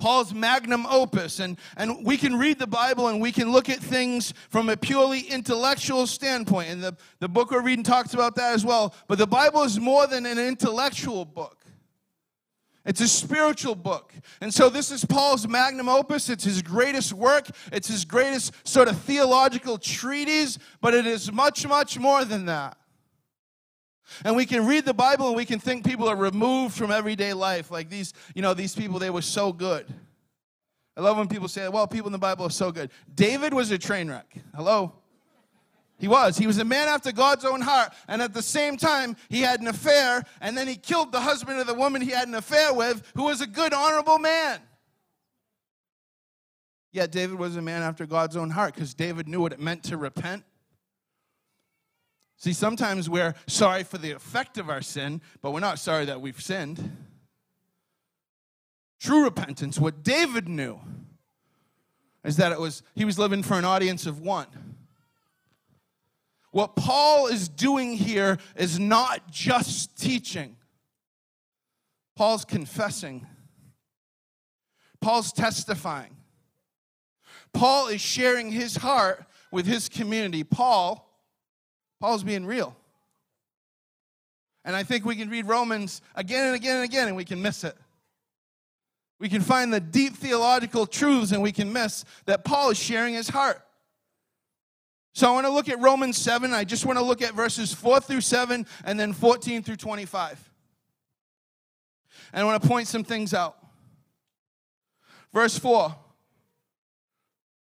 Paul's 0.00 0.34
magnum 0.34 0.86
opus. 0.86 1.38
And, 1.38 1.58
and 1.76 2.04
we 2.04 2.16
can 2.16 2.36
read 2.36 2.58
the 2.58 2.66
Bible 2.66 3.08
and 3.08 3.20
we 3.20 3.30
can 3.30 3.52
look 3.52 3.68
at 3.68 3.78
things 3.78 4.34
from 4.48 4.68
a 4.68 4.76
purely 4.76 5.20
intellectual 5.20 6.06
standpoint. 6.06 6.70
And 6.70 6.82
the, 6.82 6.96
the 7.20 7.28
book 7.28 7.52
we're 7.52 7.62
reading 7.62 7.84
talks 7.84 8.14
about 8.14 8.34
that 8.36 8.54
as 8.54 8.64
well. 8.64 8.94
But 9.06 9.18
the 9.18 9.26
Bible 9.26 9.62
is 9.62 9.78
more 9.78 10.06
than 10.06 10.26
an 10.26 10.38
intellectual 10.38 11.24
book. 11.24 11.58
It's 12.86 13.02
a 13.02 13.08
spiritual 13.08 13.74
book. 13.74 14.14
And 14.40 14.52
so 14.52 14.70
this 14.70 14.90
is 14.90 15.04
Paul's 15.04 15.46
magnum 15.46 15.88
opus. 15.88 16.30
It's 16.30 16.44
his 16.44 16.62
greatest 16.62 17.12
work. 17.12 17.48
It's 17.70 17.88
his 17.88 18.06
greatest 18.06 18.52
sort 18.66 18.88
of 18.88 18.98
theological 19.02 19.76
treatise, 19.76 20.58
but 20.80 20.94
it 20.94 21.06
is 21.06 21.30
much, 21.30 21.66
much 21.66 21.98
more 21.98 22.24
than 22.24 22.46
that. 22.46 22.78
And 24.24 24.36
we 24.36 24.46
can 24.46 24.66
read 24.66 24.84
the 24.84 24.94
Bible 24.94 25.28
and 25.28 25.36
we 25.36 25.44
can 25.44 25.58
think 25.58 25.84
people 25.84 26.08
are 26.08 26.16
removed 26.16 26.76
from 26.76 26.90
everyday 26.90 27.32
life. 27.32 27.70
Like 27.70 27.88
these, 27.88 28.12
you 28.34 28.42
know, 28.42 28.54
these 28.54 28.74
people, 28.74 28.98
they 28.98 29.10
were 29.10 29.22
so 29.22 29.52
good. 29.52 29.86
I 30.96 31.00
love 31.00 31.16
when 31.16 31.28
people 31.28 31.48
say, 31.48 31.68
well, 31.68 31.86
people 31.86 32.08
in 32.08 32.12
the 32.12 32.18
Bible 32.18 32.46
are 32.46 32.50
so 32.50 32.72
good. 32.72 32.90
David 33.14 33.54
was 33.54 33.70
a 33.70 33.78
train 33.78 34.10
wreck. 34.10 34.34
Hello? 34.54 34.92
He 35.98 36.08
was. 36.08 36.38
He 36.38 36.46
was 36.46 36.58
a 36.58 36.64
man 36.64 36.88
after 36.88 37.12
God's 37.12 37.44
own 37.44 37.60
heart. 37.60 37.92
And 38.08 38.22
at 38.22 38.32
the 38.32 38.42
same 38.42 38.76
time, 38.76 39.16
he 39.28 39.42
had 39.42 39.60
an 39.60 39.68
affair, 39.68 40.24
and 40.40 40.56
then 40.56 40.66
he 40.66 40.76
killed 40.76 41.12
the 41.12 41.20
husband 41.20 41.60
of 41.60 41.66
the 41.66 41.74
woman 41.74 42.00
he 42.00 42.10
had 42.10 42.26
an 42.26 42.34
affair 42.34 42.72
with, 42.72 43.02
who 43.14 43.24
was 43.24 43.42
a 43.42 43.46
good, 43.46 43.74
honorable 43.74 44.18
man. 44.18 44.60
Yet 46.92 47.12
David 47.12 47.38
was 47.38 47.56
a 47.56 47.62
man 47.62 47.82
after 47.82 48.06
God's 48.06 48.36
own 48.36 48.50
heart 48.50 48.74
because 48.74 48.94
David 48.94 49.28
knew 49.28 49.40
what 49.40 49.52
it 49.52 49.60
meant 49.60 49.84
to 49.84 49.96
repent. 49.96 50.42
See, 52.40 52.54
sometimes 52.54 53.10
we're 53.10 53.34
sorry 53.46 53.84
for 53.84 53.98
the 53.98 54.12
effect 54.12 54.56
of 54.56 54.70
our 54.70 54.80
sin, 54.80 55.20
but 55.42 55.52
we're 55.52 55.60
not 55.60 55.78
sorry 55.78 56.06
that 56.06 56.22
we've 56.22 56.40
sinned. 56.40 56.96
True 58.98 59.24
repentance, 59.24 59.78
what 59.78 60.02
David 60.02 60.48
knew, 60.48 60.80
is 62.24 62.38
that 62.38 62.50
it 62.50 62.58
was 62.58 62.82
he 62.94 63.04
was 63.04 63.18
living 63.18 63.42
for 63.42 63.58
an 63.58 63.66
audience 63.66 64.06
of 64.06 64.20
one. 64.20 64.46
What 66.50 66.76
Paul 66.76 67.26
is 67.26 67.46
doing 67.46 67.92
here 67.92 68.38
is 68.56 68.80
not 68.80 69.30
just 69.30 70.00
teaching. 70.00 70.56
Paul's 72.16 72.46
confessing. 72.46 73.26
Paul's 75.02 75.30
testifying. 75.30 76.16
Paul 77.52 77.88
is 77.88 78.00
sharing 78.00 78.50
his 78.50 78.76
heart 78.76 79.26
with 79.52 79.66
his 79.66 79.90
community. 79.90 80.42
Paul, 80.42 81.09
Paul's 82.00 82.24
being 82.24 82.46
real. 82.46 82.74
And 84.64 84.74
I 84.74 84.82
think 84.82 85.04
we 85.04 85.16
can 85.16 85.28
read 85.28 85.46
Romans 85.46 86.02
again 86.14 86.46
and 86.46 86.56
again 86.56 86.76
and 86.76 86.84
again 86.84 87.08
and 87.08 87.16
we 87.16 87.24
can 87.24 87.40
miss 87.40 87.64
it. 87.64 87.76
We 89.18 89.28
can 89.28 89.42
find 89.42 89.72
the 89.72 89.80
deep 89.80 90.14
theological 90.14 90.86
truths 90.86 91.32
and 91.32 91.42
we 91.42 91.52
can 91.52 91.72
miss 91.72 92.04
that 92.24 92.44
Paul 92.44 92.70
is 92.70 92.78
sharing 92.78 93.14
his 93.14 93.28
heart. 93.28 93.60
So 95.12 95.28
I 95.28 95.32
want 95.32 95.46
to 95.46 95.52
look 95.52 95.68
at 95.68 95.80
Romans 95.80 96.16
7. 96.16 96.54
I 96.54 96.64
just 96.64 96.86
want 96.86 96.98
to 96.98 97.04
look 97.04 97.20
at 97.20 97.34
verses 97.34 97.74
4 97.74 98.00
through 98.00 98.22
7 98.22 98.66
and 98.84 99.00
then 99.00 99.12
14 99.12 99.62
through 99.62 99.76
25. 99.76 100.50
And 102.32 102.42
I 102.42 102.44
want 102.44 102.62
to 102.62 102.68
point 102.68 102.86
some 102.86 103.04
things 103.04 103.34
out. 103.34 103.58
Verse 105.32 105.58
4. 105.58 105.94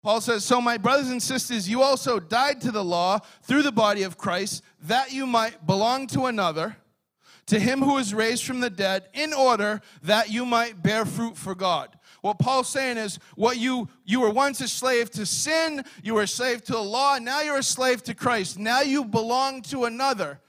Paul 0.02 0.22
says, 0.22 0.46
So, 0.46 0.62
my 0.62 0.78
brothers 0.78 1.10
and 1.10 1.22
sisters, 1.22 1.70
you 1.70 1.82
also 1.82 2.20
died 2.20 2.62
to 2.62 2.72
the 2.72 2.84
law 2.84 3.20
through 3.44 3.64
the 3.64 3.72
body 3.72 4.04
of 4.04 4.18
Christ, 4.18 4.64
that 4.84 5.12
you 5.12 5.26
might 5.26 5.66
belong 5.66 6.08
to 6.08 6.26
another 6.26 6.78
to 7.50 7.60
him 7.60 7.82
who 7.82 7.98
is 7.98 8.14
raised 8.14 8.46
from 8.46 8.60
the 8.60 8.70
dead 8.70 9.10
in 9.14 9.34
order 9.34 9.82
that 10.04 10.30
you 10.30 10.46
might 10.46 10.84
bear 10.84 11.04
fruit 11.04 11.36
for 11.36 11.56
God. 11.56 11.90
What 12.22 12.38
Paul's 12.38 12.70
saying 12.70 12.98
is 12.98 13.18
what 13.36 13.58
you 13.58 13.90
you 14.06 14.22
were 14.22 14.30
once 14.30 14.62
a 14.62 14.68
slave 14.68 15.10
to 15.12 15.26
sin, 15.26 15.84
you 16.04 16.14
were 16.14 16.24
a 16.24 16.28
slave 16.28 16.64
to 16.66 16.74
the 16.74 16.84
law, 16.84 17.18
now 17.18 17.42
you're 17.42 17.58
a 17.58 17.64
slave 17.64 18.04
to 18.04 18.14
Christ. 18.14 18.60
Now 18.60 18.82
you 18.82 19.04
belong 19.04 19.64
to 19.64 19.86
another. 19.86 20.40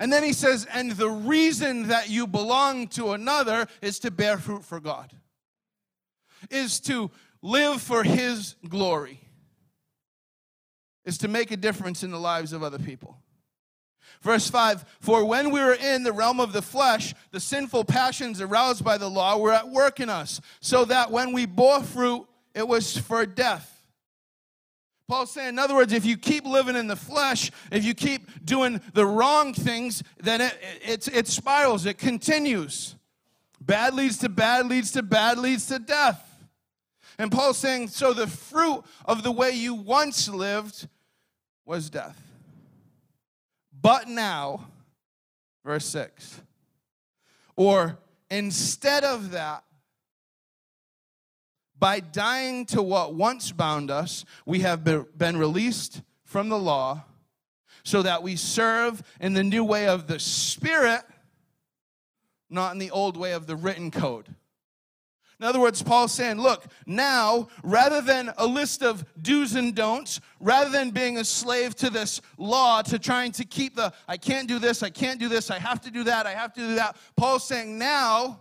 And 0.00 0.12
then 0.12 0.24
he 0.24 0.32
says, 0.32 0.66
and 0.72 0.90
the 0.90 1.10
reason 1.10 1.86
that 1.88 2.10
you 2.10 2.26
belong 2.26 2.88
to 2.88 3.12
another 3.12 3.68
is 3.80 4.00
to 4.00 4.10
bear 4.10 4.38
fruit 4.38 4.64
for 4.64 4.80
God. 4.80 5.12
Is 6.50 6.80
to 6.80 7.12
live 7.44 7.82
for 7.82 8.02
his 8.02 8.56
glory. 8.68 9.20
Is 11.04 11.18
to 11.18 11.28
make 11.28 11.50
a 11.50 11.56
difference 11.56 12.02
in 12.02 12.10
the 12.10 12.18
lives 12.18 12.54
of 12.54 12.62
other 12.62 12.78
people. 12.78 13.18
Verse 14.22 14.48
5 14.48 14.84
For 15.00 15.24
when 15.24 15.50
we 15.50 15.60
were 15.60 15.74
in 15.74 16.02
the 16.02 16.12
realm 16.12 16.40
of 16.40 16.54
the 16.54 16.62
flesh, 16.62 17.14
the 17.30 17.40
sinful 17.40 17.84
passions 17.84 18.40
aroused 18.40 18.82
by 18.82 18.96
the 18.96 19.10
law 19.10 19.36
were 19.36 19.52
at 19.52 19.68
work 19.68 20.00
in 20.00 20.08
us, 20.08 20.40
so 20.60 20.86
that 20.86 21.10
when 21.10 21.32
we 21.32 21.44
bore 21.44 21.82
fruit, 21.82 22.26
it 22.54 22.66
was 22.66 22.96
for 22.96 23.26
death. 23.26 23.70
Paul's 25.06 25.30
saying, 25.30 25.50
in 25.50 25.58
other 25.58 25.74
words, 25.74 25.92
if 25.92 26.06
you 26.06 26.16
keep 26.16 26.46
living 26.46 26.76
in 26.76 26.86
the 26.86 26.96
flesh, 26.96 27.50
if 27.70 27.84
you 27.84 27.92
keep 27.92 28.42
doing 28.42 28.80
the 28.94 29.04
wrong 29.04 29.52
things, 29.52 30.02
then 30.22 30.40
it, 30.40 30.58
it, 30.82 31.08
it 31.08 31.28
spirals, 31.28 31.84
it 31.84 31.98
continues. 31.98 32.96
Bad 33.60 33.92
leads 33.92 34.16
to 34.18 34.30
bad, 34.30 34.66
leads 34.66 34.92
to 34.92 35.02
bad, 35.02 35.38
leads 35.38 35.66
to 35.66 35.78
death. 35.78 36.23
And 37.18 37.30
Paul's 37.30 37.58
saying, 37.58 37.88
so 37.88 38.12
the 38.12 38.26
fruit 38.26 38.82
of 39.04 39.22
the 39.22 39.32
way 39.32 39.50
you 39.50 39.74
once 39.74 40.28
lived 40.28 40.88
was 41.64 41.90
death. 41.90 42.20
But 43.80 44.08
now, 44.08 44.66
verse 45.64 45.86
6. 45.86 46.40
Or 47.56 47.98
instead 48.30 49.04
of 49.04 49.30
that, 49.32 49.64
by 51.78 52.00
dying 52.00 52.66
to 52.66 52.82
what 52.82 53.14
once 53.14 53.52
bound 53.52 53.90
us, 53.90 54.24
we 54.46 54.60
have 54.60 54.84
been 54.84 55.36
released 55.36 56.02
from 56.24 56.48
the 56.48 56.58
law 56.58 57.04
so 57.82 58.00
that 58.02 58.22
we 58.22 58.36
serve 58.36 59.02
in 59.20 59.34
the 59.34 59.44
new 59.44 59.62
way 59.62 59.86
of 59.86 60.06
the 60.06 60.18
Spirit, 60.18 61.02
not 62.48 62.72
in 62.72 62.78
the 62.78 62.90
old 62.90 63.16
way 63.16 63.32
of 63.32 63.46
the 63.46 63.56
written 63.56 63.90
code. 63.90 64.34
In 65.40 65.46
other 65.46 65.60
words, 65.60 65.82
Paul's 65.82 66.12
saying, 66.12 66.40
look, 66.40 66.66
now, 66.86 67.48
rather 67.62 68.00
than 68.00 68.32
a 68.38 68.46
list 68.46 68.82
of 68.82 69.04
do's 69.20 69.56
and 69.56 69.74
don'ts, 69.74 70.20
rather 70.38 70.70
than 70.70 70.90
being 70.90 71.18
a 71.18 71.24
slave 71.24 71.74
to 71.76 71.90
this 71.90 72.20
law, 72.38 72.82
to 72.82 72.98
trying 72.98 73.32
to 73.32 73.44
keep 73.44 73.74
the, 73.74 73.92
I 74.06 74.16
can't 74.16 74.46
do 74.46 74.58
this, 74.58 74.82
I 74.82 74.90
can't 74.90 75.18
do 75.18 75.28
this, 75.28 75.50
I 75.50 75.58
have 75.58 75.80
to 75.82 75.90
do 75.90 76.04
that, 76.04 76.26
I 76.26 76.32
have 76.32 76.52
to 76.54 76.60
do 76.60 76.74
that, 76.76 76.96
Paul's 77.16 77.46
saying, 77.46 77.78
now, 77.78 78.40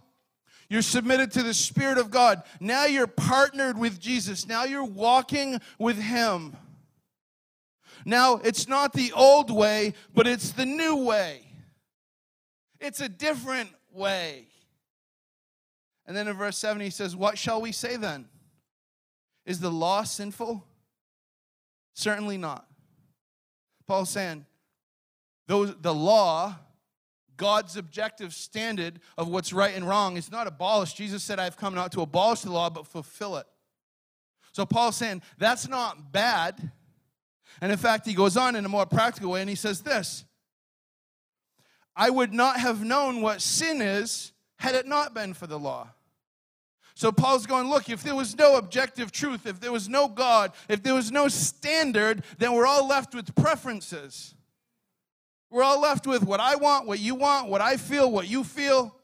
you're 0.70 0.82
submitted 0.82 1.32
to 1.32 1.44
the 1.44 1.54
Spirit 1.54 1.98
of 1.98 2.10
God. 2.10 2.42
Now 2.60 2.86
you're 2.86 3.06
partnered 3.06 3.78
with 3.78 4.00
Jesus. 4.00 4.48
Now 4.48 4.64
you're 4.64 4.84
walking 4.84 5.62
with 5.78 6.00
Him. 6.00 6.56
Now 8.06 8.42
it's 8.44 8.68
not 8.68 8.94
the 8.94 9.12
old 9.14 9.52
way, 9.52 9.94
but 10.14 10.26
it's 10.26 10.52
the 10.52 10.66
new 10.66 10.96
way. 11.06 11.46
It's 12.80 13.02
a 13.02 13.10
different 13.10 13.70
way. 13.92 14.48
And 16.06 16.16
then 16.16 16.28
in 16.28 16.36
verse 16.36 16.58
7, 16.58 16.82
he 16.82 16.90
says, 16.90 17.16
What 17.16 17.38
shall 17.38 17.62
we 17.62 17.72
say 17.72 17.96
then? 17.96 18.26
Is 19.46 19.60
the 19.60 19.70
law 19.70 20.04
sinful? 20.04 20.66
Certainly 21.94 22.38
not. 22.38 22.66
Paul's 23.88 24.10
saying, 24.10 24.46
those, 25.48 25.76
the 25.82 25.94
law, 25.94 26.56
God's 27.36 27.76
objective 27.76 28.34
standard 28.34 29.00
of 29.18 29.28
what's 29.28 29.52
right 29.52 29.76
and 29.76 29.88
wrong, 29.88 30.18
is 30.18 30.32
not 30.32 30.48
abolished. 30.48 30.98
Jesus 30.98 31.24
said, 31.24 31.40
I've 31.40 31.58
come 31.58 31.76
not 31.76 31.92
to 31.94 32.02
abolish 32.02 32.42
the 32.42 32.52
law, 32.52 32.70
but 32.70 32.88
fulfill 32.88 33.38
it. 33.38 33.46
So 34.54 34.66
Paul's 34.66 34.96
saying, 34.96 35.22
that's 35.38 35.68
not 35.68 36.12
bad. 36.12 36.72
And 37.62 37.72
in 37.72 37.78
fact, 37.78 38.06
he 38.06 38.14
goes 38.14 38.38
on 38.38 38.56
in 38.56 38.66
a 38.66 38.70
more 38.70 38.86
practical 38.86 39.32
way 39.32 39.42
and 39.42 39.50
he 39.50 39.56
says 39.56 39.82
this 39.82 40.26
I 41.96 42.10
would 42.10 42.34
not 42.34 42.60
have 42.60 42.84
known 42.84 43.22
what 43.22 43.42
sin 43.42 43.82
is 43.82 44.33
had 44.64 44.76
it 44.76 44.88
not 44.88 45.14
been 45.14 45.34
for 45.34 45.46
the 45.46 45.60
law. 45.60 45.90
So 46.96 47.12
Paul's 47.12 47.46
going, 47.46 47.70
look, 47.70 47.90
if 47.90 48.02
there 48.02 48.16
was 48.16 48.38
no 48.38 48.56
objective 48.56 49.12
truth, 49.12 49.46
if 49.46 49.60
there 49.60 49.74
was 49.74 49.90
no 49.90 50.08
God, 50.08 50.54
if 50.70 50.82
there 50.82 50.94
was 50.94 51.12
no 51.12 51.28
standard, 51.28 52.24
then 52.38 52.54
we're 52.54 52.66
all 52.66 52.88
left 52.88 53.14
with 53.14 53.36
preferences. 53.36 54.36
We're 55.50 55.64
all 55.64 55.82
left 55.82 56.08
with 56.08 56.24
what 56.24 56.40
I 56.40 56.56
want, 56.56 56.88
what 56.88 57.00
you 57.00 57.14
want, 57.14 57.50
what 57.50 57.60
I 57.60 57.76
feel, 57.76 58.10
what 58.10 58.30
you 58.30 58.46
feel. 58.46 58.96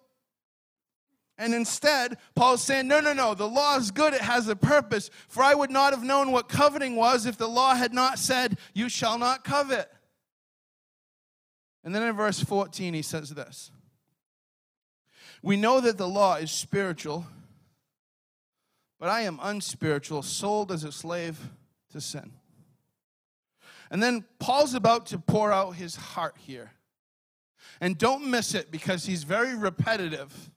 And 1.38 1.54
instead, 1.54 2.18
Paul's 2.36 2.64
saying, 2.64 2.88
no, 2.88 3.02
no, 3.02 3.12
no, 3.12 3.34
the 3.34 3.48
law 3.48 3.76
is 3.76 3.92
good, 3.92 4.14
it 4.14 4.22
has 4.22 4.48
a 4.48 4.56
purpose. 4.56 5.10
For 5.28 5.44
I 5.44 5.56
would 5.56 5.72
not 5.72 5.92
have 5.92 6.04
known 6.04 6.32
what 6.32 6.48
coveting 6.48 6.96
was 6.96 7.26
if 7.26 7.38
the 7.38 7.50
law 7.50 7.76
had 7.76 7.94
not 7.94 8.18
said, 8.18 8.58
you 8.74 8.88
shall 8.88 9.18
not 9.18 9.44
covet. 9.44 9.92
And 11.84 11.94
then 11.94 12.04
in 12.04 12.16
verse 12.16 12.40
14, 12.40 12.94
he 12.94 13.02
says 13.02 13.32
this 13.32 13.72
We 15.42 15.56
know 15.56 15.80
that 15.82 15.98
the 15.98 16.08
law 16.08 16.36
is 16.36 16.52
spiritual 16.52 17.26
but 19.00 19.08
I 19.08 19.22
am 19.22 19.40
unspiritual, 19.42 20.22
sold 20.24 20.72
as 20.72 20.84
a 20.84 20.92
slave 20.92 21.40
to 21.92 22.02
sin. 22.02 22.34
And 23.90 24.04
then 24.04 24.26
Paul's 24.38 24.76
about 24.76 25.08
to 25.08 25.18
pour 25.18 25.52
out 25.52 25.76
his 25.76 25.96
heart 25.96 26.36
here. 26.38 26.72
And 27.82 27.98
don't 27.98 28.30
miss 28.30 28.54
it 28.54 28.72
because 28.72 29.06
he's 29.06 29.24
very 29.24 29.56
repetitive 29.56 30.52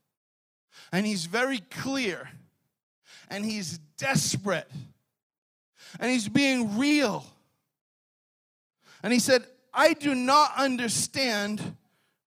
and 0.90 1.06
he's 1.06 1.26
very 1.26 1.58
clear 1.58 2.28
and 3.28 3.44
he's 3.44 3.78
desperate 3.96 4.70
and 6.00 6.10
he's 6.10 6.28
being 6.28 6.76
real. 6.76 7.24
And 9.04 9.12
he 9.12 9.20
said, 9.20 9.44
I 9.72 9.92
do 9.94 10.14
not 10.14 10.52
understand 10.56 11.76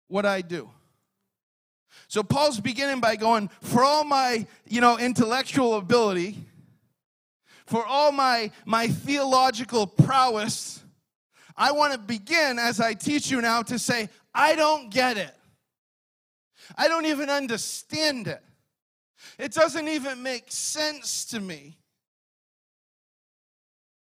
what 0.08 0.26
I 0.26 0.42
do. 0.42 0.70
So 2.08 2.24
Paul's 2.24 2.60
beginning 2.60 3.02
by 3.02 3.16
going, 3.16 3.50
for 3.62 3.84
all 3.84 4.04
my, 4.04 4.46
you 4.68 4.82
know, 4.82 4.98
intellectual 4.98 5.76
ability, 5.76 6.38
for 7.66 7.86
all 7.86 8.12
my, 8.12 8.52
my 8.66 8.88
theological 8.88 9.88
prowess, 9.88 10.84
I 11.58 11.72
want 11.72 11.94
to 11.94 12.00
begin 12.00 12.60
as 12.60 12.80
I 12.80 12.94
teach 12.94 13.32
you 13.32 13.42
now 13.42 13.64
to 13.64 13.80
say, 13.80 14.10
I 14.34 14.56
don't 14.56 14.92
get 14.92 15.18
it. 15.18 15.34
I 16.78 16.88
don't 16.88 17.06
even 17.06 17.30
understand 17.30 18.28
it. 18.28 18.42
It 19.40 19.54
doesn't 19.54 19.88
even 19.88 20.22
make 20.22 20.46
sense 20.52 21.26
to 21.26 21.40
me. 21.40 21.78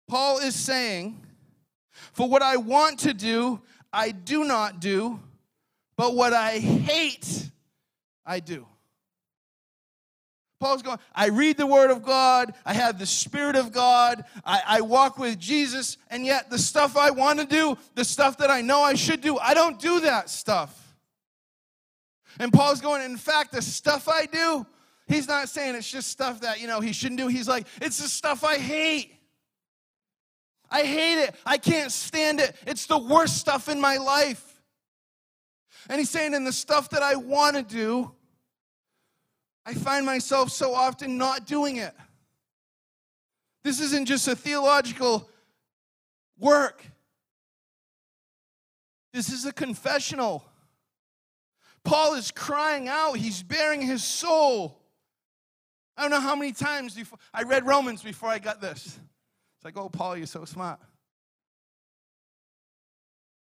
Paul 0.08 0.40
is 0.40 0.56
saying, 0.56 1.22
for 2.14 2.28
what 2.28 2.42
I 2.42 2.58
want 2.58 3.00
to 3.00 3.14
do, 3.14 3.62
I 3.92 4.12
do 4.12 4.44
not 4.44 4.80
do, 4.80 5.20
but 5.98 6.16
what 6.16 6.34
I 6.34 6.60
hate, 6.60 7.50
I 8.30 8.40
do. 8.40 8.68
Paul's 10.60 10.84
going, 10.84 11.00
I 11.16 11.30
read 11.30 11.58
the 11.58 11.66
Word 11.66 11.90
of 11.90 12.04
God, 12.04 12.54
I 12.66 12.74
have 12.74 13.00
the 13.00 13.06
Spirit 13.06 13.56
of 13.56 13.72
God, 13.72 14.24
I, 14.46 14.62
I 14.68 14.82
walk 14.82 15.18
with 15.18 15.40
Jesus, 15.40 15.98
and 16.12 16.26
yet 16.26 16.50
the 16.50 16.60
stuff 16.60 16.96
I 16.96 17.10
want 17.12 17.40
to 17.40 17.46
do, 17.46 17.78
the 17.96 18.04
stuff 18.04 18.38
that 18.38 18.52
I 18.52 18.62
know 18.62 18.82
I 18.82 18.94
should 18.94 19.22
do, 19.22 19.38
I 19.40 19.54
don't 19.54 19.80
do 19.80 20.02
that 20.02 20.30
stuff. 20.30 20.96
And 22.40 22.54
Paul's 22.54 22.82
going, 22.82 23.02
in 23.02 23.18
fact, 23.18 23.54
the 23.54 23.62
stuff 23.62 24.08
I 24.08 24.26
do, 24.26 24.66
he's 25.08 25.28
not 25.28 25.50
saying 25.50 25.76
it's 25.76 25.90
just 25.90 26.10
stuff 26.10 26.42
that, 26.42 26.62
you 26.62 26.68
know, 26.68 26.82
he 26.82 26.94
shouldn't 26.94 27.20
do. 27.20 27.28
He's 27.28 27.48
like, 27.48 27.66
it's 27.82 27.98
the 27.98 28.08
stuff 28.08 28.44
I 28.44 28.58
hate. 28.58 29.14
I 30.70 30.84
hate 30.84 31.24
it. 31.24 31.36
I 31.46 31.58
can't 31.58 31.92
stand 31.92 32.40
it. 32.40 32.56
It's 32.68 32.86
the 32.86 32.98
worst 32.98 33.38
stuff 33.38 33.70
in 33.70 33.82
my 33.82 33.98
life. 33.98 34.62
And 35.90 36.00
he's 36.00 36.10
saying, 36.10 36.34
in 36.34 36.44
the 36.44 36.54
stuff 36.54 36.90
that 36.92 37.02
I 37.02 37.16
want 37.16 37.56
to 37.56 37.64
do, 37.64 38.12
I 39.70 39.76
find 39.76 40.04
myself 40.04 40.50
so 40.50 40.74
often 40.74 41.20
not 41.20 41.46
doing 41.46 41.76
it. 41.76 41.94
This 43.64 43.80
isn't 43.80 44.08
just 44.08 44.28
a 44.28 44.36
theological 44.36 45.30
work, 46.40 46.84
this 49.14 49.30
is 49.30 49.46
a 49.46 49.54
confessional. 49.54 50.44
Paul 51.84 52.16
is 52.16 52.32
crying 52.32 52.88
out, 52.88 53.18
he's 53.18 53.44
baring 53.44 53.82
his 53.82 54.04
soul. 54.04 54.82
I 55.96 56.02
don't 56.02 56.12
know 56.12 56.20
how 56.20 56.36
many 56.36 56.52
times 56.52 56.96
before 56.96 57.20
I 57.32 57.44
read 57.44 57.68
Romans 57.68 58.02
before 58.02 58.30
I 58.30 58.40
got 58.40 58.60
this. 58.60 58.86
It's 58.88 59.66
like, 59.66 59.78
oh, 59.78 59.90
Paul, 59.90 60.18
you're 60.18 60.26
so 60.26 60.46
smart. 60.46 60.80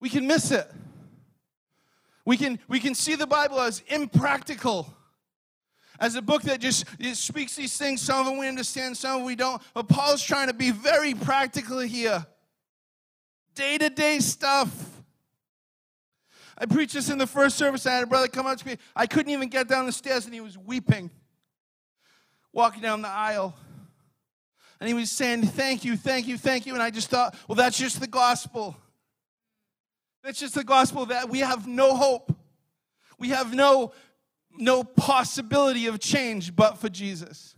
We 0.01 0.09
can 0.09 0.29
miss 0.29 0.53
it. 0.53 0.71
We 2.25 2.37
can, 2.37 2.61
we 2.69 2.79
can 2.79 2.95
see 2.95 3.17
the 3.17 3.27
Bible 3.27 3.61
as 3.61 3.83
impractical, 3.89 4.95
as 6.05 6.17
a 6.17 6.23
book 6.23 6.43
that 6.43 6.61
just 6.61 6.85
speaks 7.15 7.57
these 7.57 7.79
things. 7.79 8.03
Some 8.03 8.21
of 8.21 8.27
them 8.27 8.37
we 8.37 8.47
understand, 8.47 8.95
some 8.95 9.13
of 9.13 9.19
them 9.21 9.27
we 9.27 9.37
don't. 9.37 9.63
But 9.73 9.89
Paul's 9.89 10.23
trying 10.23 10.49
to 10.49 10.53
be 10.53 10.71
very 10.71 11.15
practical 11.15 11.79
here. 11.79 12.27
Day 13.55 13.79
to 13.79 13.89
day 13.89 14.19
stuff. 14.19 14.69
I 16.59 16.67
preached 16.67 16.93
this 16.93 17.09
in 17.09 17.17
the 17.17 17.27
first 17.27 17.57
service. 17.57 17.87
I 17.87 17.95
had 17.95 18.05
a 18.05 18.07
brother 18.07 18.29
come 18.29 18.47
up 18.47 18.59
to 18.59 18.67
me. 18.67 18.77
I 18.95 19.07
couldn't 19.07 19.33
even 19.33 19.49
get 19.49 19.67
down 19.67 19.87
the 19.87 19.93
stairs, 19.93 20.27
and 20.27 20.35
he 20.35 20.43
was 20.43 20.59
weeping, 20.59 21.11
walking 22.53 22.83
down 22.83 23.01
the 23.01 23.09
aisle. 23.09 23.57
And 24.81 24.87
he 24.87 24.93
was 24.93 25.11
saying, 25.11 25.47
Thank 25.47 25.87
you, 25.87 25.97
thank 25.97 26.29
you, 26.29 26.37
thank 26.37 26.67
you. 26.67 26.75
And 26.75 26.83
I 26.83 26.91
just 26.91 27.09
thought, 27.09 27.35
Well, 27.49 27.57
that's 27.57 27.79
just 27.79 27.99
the 27.99 28.07
gospel. 28.07 28.77
That's 30.23 30.39
just 30.39 30.55
the 30.55 30.65
gospel 30.65 31.07
that 31.07 31.31
we 31.31 31.39
have 31.39 31.67
no 31.67 31.97
hope. 31.97 32.37
We 33.19 33.31
have 33.31 33.55
no, 33.55 33.93
no 34.57 34.85
possibility 34.85 35.87
of 35.87 36.01
change 36.01 36.55
but 36.55 36.79
for 36.79 36.89
Jesus. 36.89 37.57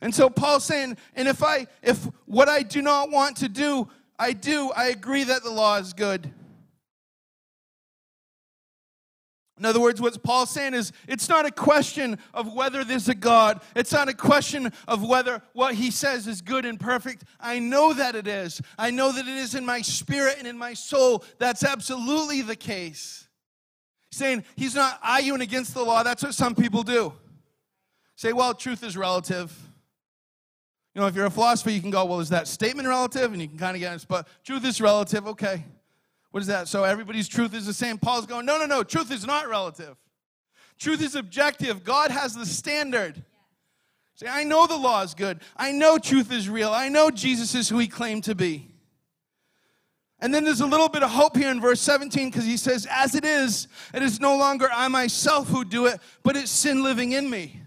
And 0.00 0.14
so 0.14 0.28
Paul's 0.28 0.64
saying, 0.64 0.96
and 1.14 1.28
if 1.28 1.42
I 1.42 1.66
if 1.82 2.04
what 2.26 2.48
I 2.48 2.62
do 2.62 2.82
not 2.82 3.10
want 3.10 3.36
to 3.38 3.48
do, 3.48 3.88
I 4.18 4.32
do, 4.32 4.70
I 4.76 4.86
agree 4.86 5.24
that 5.24 5.42
the 5.44 5.50
law 5.50 5.78
is 5.78 5.92
good. 5.92 6.32
In 9.58 9.66
other 9.66 9.80
words, 9.80 10.00
what 10.00 10.20
Paul's 10.24 10.50
saying 10.50 10.74
is 10.74 10.90
it's 11.06 11.28
not 11.28 11.46
a 11.46 11.50
question 11.52 12.18
of 12.34 12.52
whether 12.52 12.82
there's 12.82 13.08
a 13.08 13.14
God. 13.14 13.60
It's 13.76 13.92
not 13.92 14.08
a 14.08 14.14
question 14.14 14.72
of 14.88 15.06
whether 15.06 15.40
what 15.52 15.76
he 15.76 15.92
says 15.92 16.26
is 16.26 16.42
good 16.42 16.64
and 16.64 16.80
perfect. 16.80 17.22
I 17.38 17.60
know 17.60 17.92
that 17.92 18.16
it 18.16 18.26
is. 18.26 18.60
I 18.76 18.90
know 18.90 19.12
that 19.12 19.28
it 19.28 19.36
is 19.36 19.54
in 19.54 19.64
my 19.64 19.82
spirit 19.82 20.36
and 20.38 20.48
in 20.48 20.58
my 20.58 20.74
soul. 20.74 21.24
That's 21.38 21.62
absolutely 21.62 22.42
the 22.42 22.56
case. 22.56 23.28
Saying 24.12 24.44
he's 24.54 24.74
not 24.74 25.00
arguing 25.02 25.40
against 25.40 25.74
the 25.74 25.82
law. 25.82 26.02
That's 26.02 26.22
what 26.22 26.34
some 26.34 26.54
people 26.54 26.82
do. 26.82 27.14
Say, 28.14 28.32
well, 28.32 28.54
truth 28.54 28.84
is 28.84 28.96
relative. 28.96 29.50
You 30.94 31.00
know, 31.00 31.06
if 31.06 31.16
you're 31.16 31.26
a 31.26 31.30
philosopher, 31.30 31.70
you 31.70 31.80
can 31.80 31.90
go, 31.90 32.04
well, 32.04 32.20
is 32.20 32.28
that 32.28 32.46
statement 32.46 32.86
relative? 32.86 33.32
And 33.32 33.40
you 33.40 33.48
can 33.48 33.56
kind 33.56 33.74
of 33.74 33.80
get 33.80 33.94
it, 33.94 34.06
but 34.06 34.28
truth 34.44 34.66
is 34.66 34.80
relative. 34.80 35.26
Okay. 35.26 35.64
What 36.30 36.40
is 36.40 36.46
that? 36.48 36.68
So 36.68 36.84
everybody's 36.84 37.26
truth 37.26 37.54
is 37.54 37.64
the 37.64 37.72
same. 37.72 37.96
Paul's 37.96 38.26
going, 38.26 38.44
no, 38.44 38.58
no, 38.58 38.66
no. 38.66 38.82
Truth 38.82 39.10
is 39.10 39.26
not 39.26 39.48
relative. 39.48 39.96
Truth 40.78 41.00
is 41.02 41.14
objective. 41.14 41.82
God 41.82 42.10
has 42.10 42.34
the 42.34 42.44
standard. 42.44 43.22
Say, 44.14 44.26
I 44.28 44.44
know 44.44 44.66
the 44.66 44.76
law 44.76 45.02
is 45.02 45.14
good. 45.14 45.40
I 45.56 45.72
know 45.72 45.96
truth 45.96 46.30
is 46.30 46.50
real. 46.50 46.70
I 46.70 46.88
know 46.88 47.10
Jesus 47.10 47.54
is 47.54 47.70
who 47.70 47.78
he 47.78 47.88
claimed 47.88 48.24
to 48.24 48.34
be. 48.34 48.71
And 50.22 50.32
then 50.32 50.44
there's 50.44 50.60
a 50.60 50.66
little 50.66 50.88
bit 50.88 51.02
of 51.02 51.10
hope 51.10 51.36
here 51.36 51.50
in 51.50 51.60
verse 51.60 51.80
17 51.80 52.30
because 52.30 52.44
he 52.44 52.56
says, 52.56 52.86
As 52.88 53.16
it 53.16 53.24
is, 53.24 53.66
it 53.92 54.04
is 54.04 54.20
no 54.20 54.36
longer 54.36 54.68
I 54.72 54.86
myself 54.86 55.48
who 55.48 55.64
do 55.64 55.86
it, 55.86 56.00
but 56.22 56.36
it's 56.36 56.52
sin 56.52 56.84
living 56.84 57.10
in 57.10 57.28
me. 57.28 57.60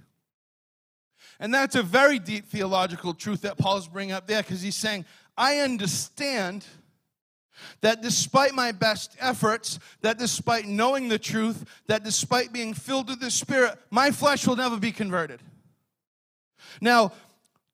And 1.38 1.54
that's 1.54 1.76
a 1.76 1.84
very 1.84 2.18
deep 2.18 2.48
theological 2.48 3.14
truth 3.14 3.42
that 3.42 3.58
Paul's 3.58 3.90
bringing 3.90 4.14
up 4.14 4.26
there 4.26 4.42
because 4.42 4.62
he's 4.62 4.78
saying, 4.78 5.04
I 5.38 5.58
understand 5.58 6.66
that 7.82 8.02
despite 8.02 8.54
my 8.54 8.72
best 8.72 9.18
efforts, 9.20 9.78
that 10.00 10.18
despite 10.18 10.66
knowing 10.66 11.10
the 11.10 11.20
truth, 11.20 11.66
that 11.88 12.06
despite 12.06 12.54
being 12.54 12.74
filled 12.74 13.10
with 13.10 13.20
the 13.20 13.32
Spirit, 13.32 13.78
my 13.92 14.12
flesh 14.12 14.48
will 14.48 14.56
never 14.56 14.78
be 14.78 14.94
converted. 14.94 15.42
Now, 16.80 17.12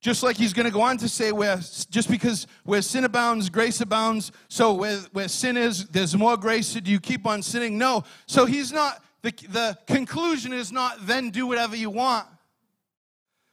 just 0.01 0.23
like 0.23 0.35
he's 0.35 0.51
going 0.51 0.65
to 0.65 0.71
go 0.71 0.81
on 0.81 0.97
to 0.97 1.07
say, 1.07 1.31
where 1.31 1.57
just 1.57 2.09
because 2.09 2.47
where 2.63 2.81
sin 2.81 3.03
abounds, 3.03 3.49
grace 3.49 3.81
abounds. 3.81 4.31
So 4.47 4.73
where, 4.73 4.97
where 5.13 5.27
sin 5.27 5.55
is, 5.55 5.85
there's 5.85 6.17
more 6.17 6.35
grace. 6.37 6.67
So 6.69 6.79
do 6.79 6.89
you 6.89 6.99
keep 6.99 7.27
on 7.27 7.43
sinning? 7.43 7.77
No. 7.77 8.03
So 8.25 8.45
he's 8.45 8.73
not. 8.73 9.03
The, 9.21 9.31
the 9.49 9.77
conclusion 9.85 10.51
is 10.51 10.71
not 10.71 11.05
then 11.05 11.29
do 11.29 11.45
whatever 11.45 11.75
you 11.75 11.91
want. 11.91 12.25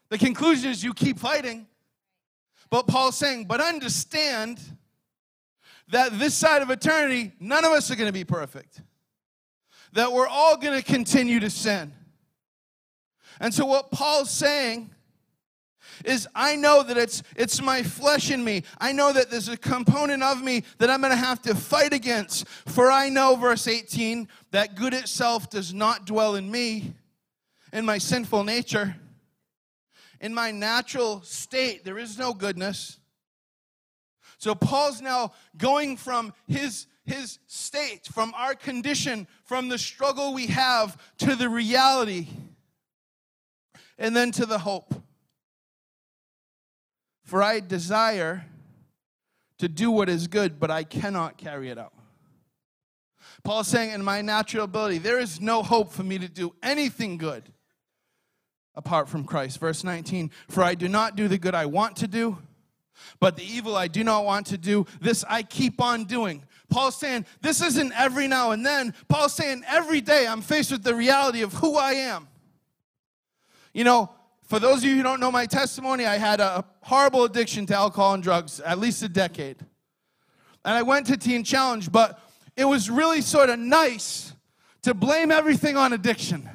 The 0.09 0.17
conclusion 0.17 0.71
is 0.71 0.83
you 0.83 0.95
keep 0.95 1.19
fighting. 1.19 1.67
But 2.71 2.87
Paul's 2.87 3.19
saying, 3.19 3.45
but 3.45 3.61
understand 3.61 4.59
that 5.89 6.19
this 6.19 6.33
side 6.35 6.63
of 6.63 6.71
eternity, 6.71 7.33
none 7.41 7.67
of 7.67 7.73
us 7.73 7.91
are 7.91 7.97
going 7.97 8.09
to 8.09 8.13
be 8.13 8.25
perfect. 8.25 8.81
That 9.93 10.13
we're 10.13 10.27
all 10.27 10.57
going 10.57 10.79
to 10.79 10.85
continue 10.85 11.41
to 11.41 11.51
sin. 11.51 11.93
And 13.41 13.53
so, 13.53 13.67
what 13.67 13.91
Paul's 13.91 14.31
saying 14.31 14.91
is, 16.05 16.29
I 16.35 16.57
know 16.57 16.83
that 16.83 16.97
it's, 16.97 17.23
it's 17.37 17.61
my 17.61 17.83
flesh 17.83 18.31
in 18.31 18.43
me. 18.45 18.65
I 18.79 18.93
know 18.93 19.13
that 19.13 19.31
there's 19.31 19.49
a 19.49 19.57
component 19.57 20.23
of 20.23 20.43
me 20.43 20.65
that 20.79 20.91
I'm 20.91 21.01
going 21.01 21.13
to 21.13 21.17
have 21.17 21.43
to 21.43 21.55
fight 21.55 21.93
against. 21.93 22.47
For 22.67 22.91
I 22.91 23.09
know, 23.09 23.37
verse 23.37 23.67
18, 23.67 24.29
that 24.51 24.75
good 24.75 24.95
itself 24.95 25.51
does 25.51 25.73
not 25.73 26.07
dwell 26.07 26.35
in 26.35 26.51
me, 26.51 26.95
in 27.73 27.85
my 27.85 27.99
sinful 27.99 28.45
nature. 28.45 28.97
In 30.21 30.35
my 30.35 30.51
natural 30.51 31.23
state, 31.23 31.85
there 31.85 31.99
is 31.99 32.19
no 32.19 32.33
goodness. 32.35 32.99
So 34.39 34.55
Paul's 34.55 35.01
now 35.01 35.33
going 35.57 35.97
from 35.97 36.33
his 36.47 36.87
his 37.09 37.39
state, 37.47 38.07
from 38.07 38.35
our 38.37 38.55
condition, 38.55 39.27
from 39.45 39.69
the 39.69 39.79
struggle 39.79 40.35
we 40.35 40.47
have 40.49 40.97
to 41.19 41.35
the 41.35 41.49
reality, 41.49 42.29
and 43.99 44.15
then 44.15 44.31
to 44.33 44.47
the 44.47 44.59
hope. 44.59 44.95
For 47.29 47.43
I 47.43 47.61
desire 47.61 48.47
to 49.59 49.69
do 49.69 49.91
what 49.91 50.09
is 50.09 50.27
good, 50.27 50.59
but 50.59 50.71
I 50.71 50.83
cannot 50.83 51.37
carry 51.37 51.69
it 51.69 51.79
out. 51.79 51.93
Paul's 53.45 53.69
saying, 53.69 53.91
in 53.91 54.03
my 54.03 54.23
natural 54.23 54.65
ability, 54.65 54.99
there 54.99 55.19
is 55.19 55.41
no 55.41 55.63
hope 55.63 55.93
for 55.93 56.03
me 56.03 56.19
to 56.19 56.29
do 56.29 56.55
anything 56.63 57.19
good 57.19 57.53
apart 58.75 59.09
from 59.09 59.25
Christ. 59.25 59.61
Verse 59.61 59.85
19, 59.85 60.31
for 60.49 60.65
I 60.65 60.75
do 60.75 60.89
not 60.89 61.17
do 61.17 61.29
the 61.29 61.39
good 61.39 61.55
I 61.55 61.67
want 61.67 61.97
to 61.97 62.09
do 62.09 62.39
but 63.21 63.37
the 63.37 63.45
evil 63.45 63.77
I 63.77 63.89
do 63.89 64.05
not 64.05 64.25
want 64.25 64.47
to 64.49 64.59
do, 64.59 64.87
this 65.01 65.25
I 65.29 65.43
keep 65.43 65.81
on 65.81 66.05
doing. 66.05 66.43
Paul's 66.71 66.97
saying, 66.97 67.27
this 67.41 67.63
isn't 67.63 67.93
every 67.93 68.29
now 68.29 68.51
and 68.51 68.65
then. 68.65 68.95
Paul's 69.09 69.35
saying, 69.35 69.65
every 69.67 70.01
day 70.01 70.27
I'm 70.27 70.43
faced 70.43 70.71
with 70.71 70.83
the 70.83 70.95
reality 70.95 71.43
of 71.43 71.53
who 71.55 71.77
I 71.77 71.93
am. 71.93 72.29
You 73.73 73.85
know, 73.85 74.11
for 74.49 74.59
those 74.59 74.79
of 74.79 74.85
you 74.85 74.97
who 74.97 75.03
don't 75.03 75.21
know 75.21 75.31
my 75.31 75.45
testimony, 75.45 76.07
I 76.07 76.17
had 76.17 76.41
a 76.41 76.65
horrible 76.81 77.25
addiction 77.25 77.67
to 77.67 77.75
alcohol 77.75 78.15
and 78.15 78.23
drugs, 78.23 78.61
at 78.61 78.79
least 78.79 79.03
a 79.03 79.09
decade. 79.09 79.59
And 80.65 80.75
I 80.75 80.83
went 80.83 81.07
to 81.09 81.19
Teen 81.19 81.45
Challenge, 81.45 81.93
but 81.93 82.19
it 82.57 82.65
was 82.65 82.89
really 82.89 83.21
sort 83.21 83.51
of 83.51 83.59
nice 83.59 84.33
to 84.83 84.95
blame 84.95 85.31
everything 85.31 85.77
on 85.77 85.93
addiction. 85.93 86.49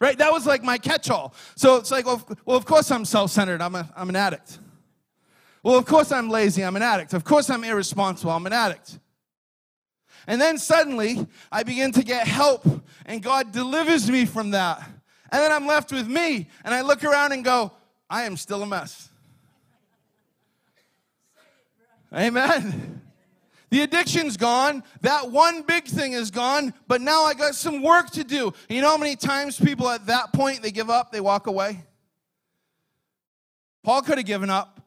Right? 0.00 0.16
That 0.16 0.32
was 0.32 0.46
like 0.46 0.64
my 0.64 0.78
catch 0.78 1.10
all. 1.10 1.34
So 1.54 1.76
it's 1.76 1.90
like, 1.90 2.06
well, 2.06 2.24
of 2.46 2.64
course 2.64 2.90
I'm 2.90 3.04
self 3.04 3.30
centered. 3.30 3.60
I'm, 3.60 3.74
a, 3.74 3.88
I'm 3.94 4.08
an 4.08 4.16
addict. 4.16 4.58
Well, 5.62 5.76
of 5.76 5.84
course 5.84 6.10
I'm 6.10 6.28
lazy, 6.28 6.64
I'm 6.64 6.76
an 6.76 6.82
addict. 6.82 7.12
Of 7.12 7.24
course 7.24 7.50
I'm 7.50 7.62
irresponsible, 7.62 8.32
I'm 8.32 8.46
an 8.46 8.52
addict. 8.52 8.98
And 10.26 10.40
then 10.40 10.56
suddenly 10.56 11.26
I 11.52 11.62
begin 11.62 11.92
to 11.92 12.02
get 12.02 12.26
help, 12.26 12.66
and 13.04 13.22
God 13.22 13.52
delivers 13.52 14.10
me 14.10 14.24
from 14.24 14.50
that. 14.52 14.82
And 15.32 15.40
then 15.40 15.50
I'm 15.50 15.66
left 15.66 15.90
with 15.90 16.06
me, 16.06 16.46
and 16.62 16.74
I 16.74 16.82
look 16.82 17.02
around 17.02 17.32
and 17.32 17.42
go, 17.42 17.72
I 18.08 18.24
am 18.24 18.36
still 18.36 18.62
a 18.62 18.66
mess. 18.66 19.08
Amen. 22.14 23.00
The 23.70 23.80
addiction's 23.80 24.36
gone. 24.36 24.84
That 25.00 25.30
one 25.30 25.62
big 25.62 25.86
thing 25.86 26.12
is 26.12 26.30
gone, 26.30 26.74
but 26.86 27.00
now 27.00 27.22
I 27.22 27.32
got 27.32 27.54
some 27.54 27.82
work 27.82 28.10
to 28.10 28.22
do. 28.22 28.52
You 28.68 28.82
know 28.82 28.90
how 28.90 28.98
many 28.98 29.16
times 29.16 29.58
people 29.58 29.88
at 29.88 30.04
that 30.08 30.34
point 30.34 30.60
they 30.60 30.70
give 30.70 30.90
up, 30.90 31.10
they 31.10 31.22
walk 31.22 31.46
away? 31.46 31.82
Paul 33.82 34.02
could 34.02 34.18
have 34.18 34.26
given 34.26 34.50
up. 34.50 34.82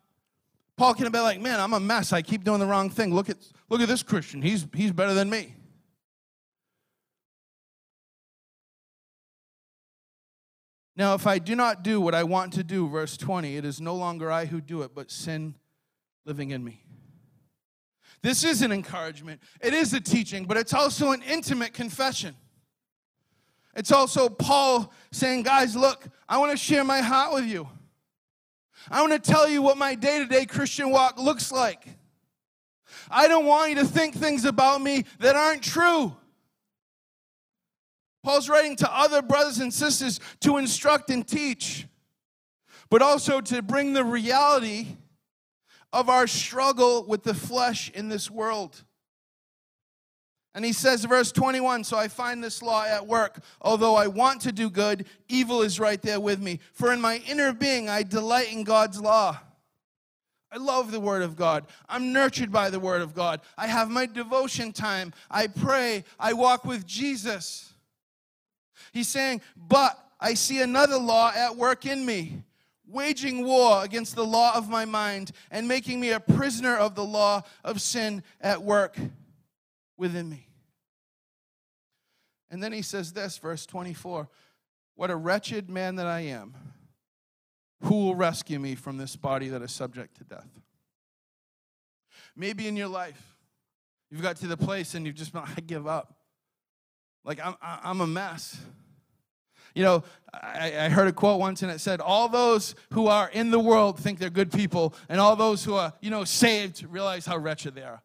Paul 0.77 0.93
can 0.93 1.11
be 1.11 1.19
like, 1.19 1.41
man, 1.41 1.59
I'm 1.59 1.73
a 1.73 1.79
mess. 1.79 2.13
I 2.13 2.21
keep 2.21 2.43
doing 2.43 2.59
the 2.59 2.67
wrong 2.67 2.91
thing. 2.91 3.15
Look 3.15 3.31
at, 3.31 3.37
look 3.69 3.81
at 3.81 3.87
this 3.87 4.03
Christian. 4.03 4.43
He's, 4.43 4.67
he's 4.75 4.91
better 4.91 5.15
than 5.15 5.27
me. 5.31 5.55
Now, 10.97 11.13
if 11.13 11.27
I 11.27 11.39
do 11.39 11.55
not 11.55 11.83
do 11.83 11.99
what 11.99 12.15
I 12.15 12.23
want 12.23 12.53
to 12.53 12.63
do, 12.63 12.87
verse 12.87 13.17
20, 13.17 13.57
it 13.57 13.65
is 13.65 13.81
no 13.81 13.95
longer 13.95 14.31
I 14.31 14.45
who 14.45 14.61
do 14.61 14.81
it, 14.81 14.91
but 14.95 15.11
sin 15.11 15.55
living 16.25 16.51
in 16.51 16.63
me. 16.63 16.81
This 18.21 18.43
is 18.43 18.61
an 18.61 18.71
encouragement, 18.71 19.41
it 19.61 19.73
is 19.73 19.93
a 19.93 19.99
teaching, 19.99 20.45
but 20.45 20.57
it's 20.57 20.73
also 20.73 21.11
an 21.11 21.21
intimate 21.21 21.73
confession. 21.73 22.35
It's 23.75 23.91
also 23.91 24.29
Paul 24.29 24.91
saying, 25.11 25.43
Guys, 25.43 25.75
look, 25.75 26.07
I 26.27 26.37
want 26.37 26.51
to 26.51 26.57
share 26.57 26.83
my 26.83 27.01
heart 27.01 27.33
with 27.33 27.45
you. 27.45 27.67
I 28.89 29.01
want 29.01 29.11
to 29.13 29.31
tell 29.31 29.49
you 29.49 29.61
what 29.61 29.77
my 29.77 29.95
day 29.95 30.19
to 30.19 30.25
day 30.25 30.45
Christian 30.45 30.89
walk 30.91 31.19
looks 31.19 31.51
like. 31.51 31.85
I 33.09 33.27
don't 33.27 33.45
want 33.45 33.71
you 33.71 33.75
to 33.75 33.85
think 33.85 34.15
things 34.15 34.45
about 34.45 34.81
me 34.81 35.05
that 35.19 35.35
aren't 35.35 35.61
true. 35.61 36.15
Paul's 38.25 38.49
writing 38.49 38.75
to 38.77 38.91
other 38.91 39.21
brothers 39.21 39.59
and 39.59 39.71
sisters 39.71 40.19
to 40.39 40.57
instruct 40.57 41.11
and 41.11 41.27
teach, 41.27 41.85
but 42.89 43.03
also 43.03 43.39
to 43.39 43.61
bring 43.61 43.93
the 43.93 44.03
reality 44.03 44.87
of 45.93 46.09
our 46.09 46.25
struggle 46.25 47.05
with 47.05 47.21
the 47.21 47.35
flesh 47.35 47.91
in 47.91 48.09
this 48.09 48.31
world. 48.31 48.83
And 50.55 50.65
he 50.65 50.73
says, 50.73 51.05
verse 51.05 51.31
21 51.31 51.83
So 51.83 51.97
I 51.97 52.07
find 52.07 52.43
this 52.43 52.63
law 52.63 52.83
at 52.83 53.05
work. 53.05 53.43
Although 53.61 53.95
I 53.95 54.07
want 54.07 54.41
to 54.41 54.51
do 54.51 54.71
good, 54.71 55.05
evil 55.29 55.61
is 55.61 55.79
right 55.79 56.01
there 56.01 56.19
with 56.19 56.41
me. 56.41 56.59
For 56.73 56.91
in 56.91 56.99
my 56.99 57.21
inner 57.29 57.53
being, 57.53 57.89
I 57.89 58.01
delight 58.01 58.51
in 58.51 58.63
God's 58.63 58.99
law. 58.99 59.37
I 60.51 60.57
love 60.57 60.91
the 60.91 60.99
Word 60.99 61.21
of 61.21 61.35
God. 61.35 61.67
I'm 61.87 62.11
nurtured 62.11 62.51
by 62.51 62.71
the 62.71 62.79
Word 62.79 63.03
of 63.03 63.13
God. 63.13 63.41
I 63.55 63.67
have 63.67 63.91
my 63.91 64.07
devotion 64.07 64.71
time. 64.71 65.13
I 65.29 65.45
pray. 65.45 66.05
I 66.19 66.33
walk 66.33 66.65
with 66.65 66.87
Jesus. 66.87 67.73
He's 68.95 69.09
saying, 69.09 69.41
But 69.57 69.99
I 70.21 70.35
see 70.35 70.61
another 70.61 70.97
law 70.97 71.29
at 71.35 71.57
work 71.57 71.85
in 71.85 72.05
me, 72.05 72.43
waging 72.87 73.43
war 73.43 73.83
against 73.83 74.15
the 74.15 74.25
law 74.25 74.55
of 74.55 74.69
my 74.69 74.85
mind 74.85 75.33
and 75.51 75.67
making 75.67 75.99
me 75.99 76.11
a 76.11 76.19
prisoner 76.21 76.77
of 76.77 76.95
the 76.95 77.03
law 77.03 77.43
of 77.65 77.81
sin 77.81 78.23
at 78.39 78.63
work 78.63 78.97
within 79.97 80.29
me. 80.29 80.47
And 82.49 82.63
then 82.63 82.71
he 82.71 82.81
says 82.81 83.11
this, 83.11 83.37
verse 83.37 83.65
24 83.65 84.29
What 84.95 85.11
a 85.11 85.15
wretched 85.17 85.69
man 85.69 85.97
that 85.97 86.07
I 86.07 86.21
am. 86.21 86.55
Who 87.81 88.05
will 88.05 88.15
rescue 88.15 88.59
me 88.59 88.75
from 88.75 88.97
this 88.97 89.17
body 89.17 89.49
that 89.49 89.61
is 89.61 89.73
subject 89.73 90.15
to 90.19 90.23
death? 90.23 90.47
Maybe 92.33 92.69
in 92.69 92.77
your 92.77 92.87
life, 92.87 93.35
you've 94.09 94.21
got 94.21 94.37
to 94.37 94.47
the 94.47 94.55
place 94.55 94.95
and 94.95 95.05
you've 95.05 95.15
just 95.15 95.33
been, 95.33 95.43
I 95.57 95.59
give 95.59 95.85
up. 95.85 96.13
Like, 97.25 97.45
I'm, 97.45 97.55
I'm 97.61 97.99
a 97.99 98.07
mess. 98.07 98.57
You 99.75 99.83
know, 99.83 100.03
I, 100.33 100.85
I, 100.85 100.89
heard 100.89 101.07
a 101.07 101.11
quote 101.11 101.39
once 101.39 101.61
and 101.61 101.71
it 101.71 101.79
said, 101.79 101.99
All 101.99 102.29
those 102.29 102.75
who 102.93 103.07
are 103.07 103.29
in 103.29 103.51
the 103.51 103.59
world 103.59 103.99
think 103.99 104.19
they're 104.19 104.29
good 104.29 104.51
people, 104.51 104.95
and 105.09 105.19
all 105.19 105.35
those 105.35 105.63
who 105.63 105.75
are, 105.75 105.93
you 106.01 106.09
know, 106.09 106.23
saved 106.23 106.85
realize 106.89 107.25
how 107.25 107.37
wretched 107.37 107.75
they 107.75 107.83
are. 107.83 108.01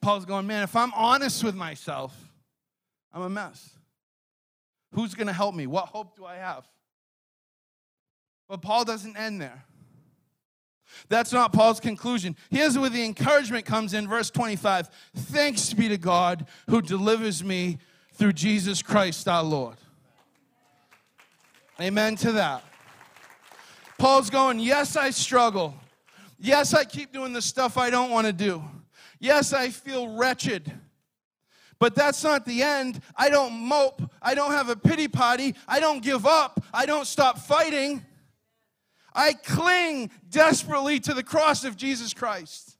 Paul's 0.00 0.24
going, 0.24 0.46
Man, 0.46 0.62
if 0.62 0.76
I'm 0.76 0.92
honest 0.94 1.42
with 1.42 1.56
myself, 1.56 2.16
I'm 3.12 3.22
a 3.22 3.28
mess. 3.28 3.70
Who's 4.92 5.14
going 5.14 5.26
to 5.26 5.32
help 5.32 5.54
me? 5.54 5.66
What 5.66 5.86
hope 5.86 6.16
do 6.16 6.24
I 6.24 6.36
have? 6.36 6.64
But 8.48 8.62
Paul 8.62 8.84
doesn't 8.84 9.16
end 9.16 9.40
there. 9.40 9.64
That's 11.08 11.32
not 11.32 11.52
Paul's 11.52 11.80
conclusion. 11.80 12.36
Here's 12.50 12.78
where 12.78 12.90
the 12.90 13.04
encouragement 13.04 13.64
comes 13.64 13.94
in, 13.94 14.06
verse 14.06 14.30
25. 14.30 14.88
Thanks 15.16 15.72
be 15.72 15.88
to 15.88 15.98
God 15.98 16.46
who 16.70 16.80
delivers 16.80 17.42
me 17.42 17.78
through 18.12 18.34
Jesus 18.34 18.80
Christ 18.80 19.26
our 19.26 19.42
Lord. 19.42 19.76
Amen 21.80 22.14
to 22.16 22.32
that. 22.32 22.62
Paul's 23.98 24.30
going, 24.30 24.60
Yes, 24.60 24.96
I 24.96 25.10
struggle. 25.10 25.74
Yes, 26.38 26.74
I 26.74 26.84
keep 26.84 27.12
doing 27.12 27.32
the 27.32 27.42
stuff 27.42 27.78
I 27.78 27.90
don't 27.90 28.10
want 28.10 28.26
to 28.26 28.32
do. 28.32 28.62
Yes, 29.18 29.52
I 29.52 29.70
feel 29.70 30.14
wretched. 30.16 30.72
But 31.78 31.94
that's 31.94 32.22
not 32.22 32.44
the 32.44 32.62
end. 32.62 33.00
I 33.16 33.28
don't 33.28 33.52
mope. 33.54 34.02
I 34.22 34.34
don't 34.34 34.52
have 34.52 34.68
a 34.68 34.76
pity 34.76 35.08
party. 35.08 35.54
I 35.66 35.80
don't 35.80 36.02
give 36.02 36.26
up. 36.26 36.62
I 36.72 36.86
don't 36.86 37.06
stop 37.06 37.38
fighting. 37.38 38.04
I 39.14 39.32
cling 39.32 40.10
desperately 40.28 41.00
to 41.00 41.14
the 41.14 41.22
cross 41.22 41.64
of 41.64 41.76
Jesus 41.76 42.14
Christ. 42.14 42.76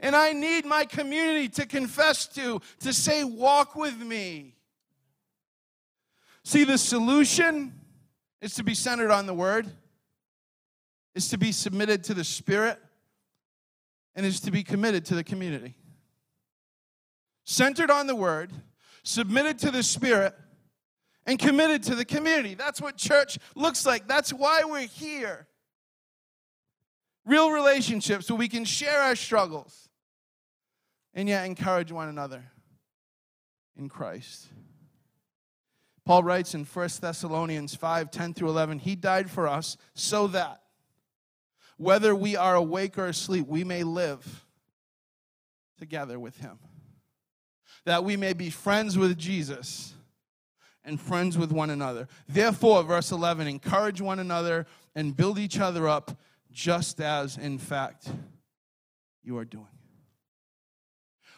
And 0.00 0.14
I 0.14 0.32
need 0.32 0.64
my 0.64 0.84
community 0.84 1.48
to 1.50 1.66
confess 1.66 2.26
to, 2.28 2.60
to 2.80 2.92
say, 2.92 3.24
walk 3.24 3.74
with 3.74 3.98
me. 3.98 4.54
See, 6.44 6.64
the 6.64 6.78
solution 6.78 7.72
is 8.40 8.54
to 8.54 8.62
be 8.62 8.74
centered 8.74 9.10
on 9.10 9.26
the 9.26 9.34
Word, 9.34 9.70
is 11.14 11.28
to 11.28 11.38
be 11.38 11.52
submitted 11.52 12.04
to 12.04 12.14
the 12.14 12.24
Spirit, 12.24 12.78
and 14.14 14.24
is 14.24 14.40
to 14.40 14.50
be 14.50 14.62
committed 14.62 15.04
to 15.06 15.14
the 15.14 15.24
community. 15.24 15.74
Centered 17.44 17.90
on 17.90 18.06
the 18.06 18.16
Word, 18.16 18.52
submitted 19.02 19.58
to 19.60 19.70
the 19.70 19.82
Spirit, 19.82 20.34
and 21.26 21.38
committed 21.38 21.82
to 21.84 21.94
the 21.94 22.04
community. 22.04 22.54
That's 22.54 22.80
what 22.80 22.96
church 22.96 23.38
looks 23.54 23.84
like. 23.84 24.08
That's 24.08 24.32
why 24.32 24.62
we're 24.64 24.86
here. 24.86 25.46
Real 27.26 27.50
relationships 27.50 28.30
where 28.30 28.38
we 28.38 28.48
can 28.48 28.64
share 28.64 29.02
our 29.02 29.14
struggles 29.14 29.88
and 31.12 31.28
yet 31.28 31.44
encourage 31.44 31.92
one 31.92 32.08
another 32.08 32.44
in 33.76 33.88
Christ. 33.88 34.46
Paul 36.08 36.22
writes 36.22 36.54
in 36.54 36.64
1 36.64 36.88
Thessalonians 37.02 37.74
5 37.74 38.10
10 38.10 38.32
through 38.32 38.48
11, 38.48 38.78
He 38.78 38.96
died 38.96 39.30
for 39.30 39.46
us 39.46 39.76
so 39.92 40.26
that 40.28 40.62
whether 41.76 42.14
we 42.14 42.34
are 42.34 42.54
awake 42.54 42.96
or 42.96 43.08
asleep, 43.08 43.46
we 43.46 43.62
may 43.62 43.82
live 43.82 44.46
together 45.78 46.18
with 46.18 46.38
Him. 46.38 46.60
That 47.84 48.04
we 48.04 48.16
may 48.16 48.32
be 48.32 48.48
friends 48.48 48.96
with 48.96 49.18
Jesus 49.18 49.92
and 50.82 50.98
friends 50.98 51.36
with 51.36 51.52
one 51.52 51.68
another. 51.68 52.08
Therefore, 52.26 52.82
verse 52.84 53.12
11, 53.12 53.46
encourage 53.46 54.00
one 54.00 54.18
another 54.18 54.64
and 54.94 55.14
build 55.14 55.38
each 55.38 55.60
other 55.60 55.86
up, 55.86 56.18
just 56.50 57.02
as, 57.02 57.36
in 57.36 57.58
fact, 57.58 58.08
you 59.22 59.36
are 59.36 59.44
doing. 59.44 59.66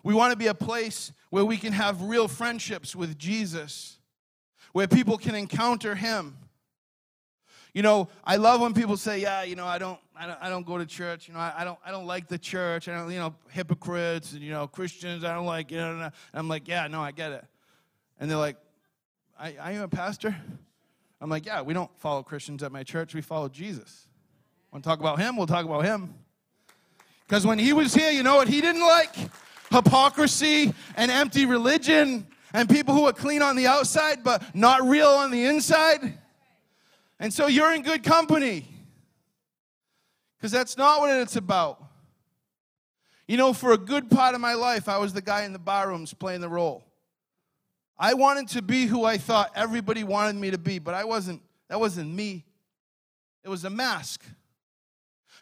We 0.04 0.14
want 0.14 0.30
to 0.30 0.38
be 0.38 0.46
a 0.46 0.54
place 0.54 1.12
where 1.30 1.44
we 1.44 1.56
can 1.56 1.72
have 1.72 2.02
real 2.02 2.28
friendships 2.28 2.94
with 2.94 3.18
Jesus 3.18 3.96
where 4.72 4.86
people 4.86 5.16
can 5.16 5.34
encounter 5.34 5.94
him. 5.94 6.36
You 7.72 7.82
know, 7.82 8.08
I 8.24 8.36
love 8.36 8.60
when 8.60 8.74
people 8.74 8.96
say, 8.96 9.20
"Yeah, 9.20 9.44
you 9.44 9.54
know, 9.54 9.66
I 9.66 9.78
don't, 9.78 9.98
I 10.16 10.26
don't, 10.26 10.38
I 10.42 10.48
don't 10.48 10.66
go 10.66 10.76
to 10.76 10.86
church. 10.86 11.28
You 11.28 11.34
know, 11.34 11.40
I, 11.40 11.54
I, 11.58 11.64
don't, 11.64 11.78
I 11.84 11.90
don't 11.92 12.06
like 12.06 12.26
the 12.26 12.38
church. 12.38 12.88
I 12.88 12.96
don't, 12.96 13.10
you 13.12 13.18
know, 13.18 13.34
hypocrites 13.50 14.32
and 14.32 14.42
you 14.42 14.50
know, 14.50 14.66
Christians. 14.66 15.22
I 15.24 15.34
don't 15.34 15.46
like, 15.46 15.70
you 15.70 15.78
know." 15.78 15.92
And 15.92 16.12
I'm 16.34 16.48
like, 16.48 16.66
"Yeah, 16.66 16.88
no, 16.88 17.00
I 17.00 17.12
get 17.12 17.32
it." 17.32 17.44
And 18.18 18.28
they're 18.28 18.38
like, 18.38 18.56
"I, 19.38 19.56
I 19.60 19.72
am 19.72 19.82
a 19.82 19.88
pastor." 19.88 20.34
I'm 21.20 21.30
like, 21.30 21.46
"Yeah, 21.46 21.62
we 21.62 21.74
don't 21.74 21.90
follow 21.98 22.22
Christians 22.22 22.62
at 22.64 22.72
my 22.72 22.82
church. 22.82 23.14
We 23.14 23.20
follow 23.20 23.48
Jesus. 23.48 24.08
Want 24.72 24.82
to 24.82 24.88
talk 24.88 24.98
about 24.98 25.20
him? 25.20 25.36
We'll 25.36 25.46
talk 25.46 25.64
about 25.64 25.84
him." 25.84 26.14
Because 27.28 27.46
when 27.46 27.60
he 27.60 27.72
was 27.72 27.94
here, 27.94 28.10
you 28.10 28.24
know 28.24 28.34
what 28.34 28.48
he 28.48 28.60
didn't 28.60 28.82
like? 28.82 29.14
Hypocrisy 29.70 30.74
and 30.96 31.12
empty 31.12 31.46
religion 31.46 32.26
and 32.52 32.68
people 32.68 32.94
who 32.94 33.06
are 33.06 33.12
clean 33.12 33.42
on 33.42 33.56
the 33.56 33.66
outside 33.66 34.22
but 34.24 34.54
not 34.54 34.82
real 34.82 35.08
on 35.08 35.30
the 35.30 35.44
inside. 35.44 36.18
And 37.18 37.32
so 37.32 37.46
you're 37.46 37.74
in 37.74 37.82
good 37.82 38.02
company 38.02 38.66
because 40.36 40.50
that's 40.50 40.76
not 40.76 41.00
what 41.00 41.14
it's 41.14 41.36
about. 41.36 41.82
You 43.28 43.36
know, 43.36 43.52
for 43.52 43.72
a 43.72 43.78
good 43.78 44.10
part 44.10 44.34
of 44.34 44.40
my 44.40 44.54
life, 44.54 44.88
I 44.88 44.98
was 44.98 45.12
the 45.12 45.22
guy 45.22 45.44
in 45.44 45.52
the 45.52 45.58
bar 45.58 45.88
rooms 45.88 46.12
playing 46.12 46.40
the 46.40 46.48
role. 46.48 46.82
I 47.96 48.14
wanted 48.14 48.48
to 48.48 48.62
be 48.62 48.86
who 48.86 49.04
I 49.04 49.18
thought 49.18 49.52
everybody 49.54 50.02
wanted 50.02 50.36
me 50.36 50.50
to 50.50 50.58
be, 50.58 50.78
but 50.78 50.94
I 50.94 51.04
wasn't, 51.04 51.42
that 51.68 51.78
wasn't 51.78 52.10
me. 52.10 52.44
It 53.44 53.50
was 53.50 53.64
a 53.64 53.70
mask. 53.70 54.24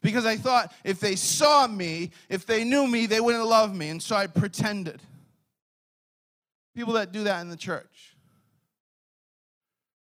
Because 0.02 0.26
I 0.26 0.36
thought 0.36 0.72
if 0.84 1.00
they 1.00 1.16
saw 1.16 1.66
me, 1.66 2.10
if 2.28 2.44
they 2.44 2.64
knew 2.64 2.86
me, 2.86 3.06
they 3.06 3.20
wouldn't 3.20 3.46
love 3.46 3.74
me. 3.74 3.88
And 3.88 4.02
so 4.02 4.16
I 4.16 4.26
pretended. 4.26 5.00
People 6.78 6.94
that 6.94 7.10
do 7.10 7.24
that 7.24 7.40
in 7.40 7.48
the 7.48 7.56
church. 7.56 8.16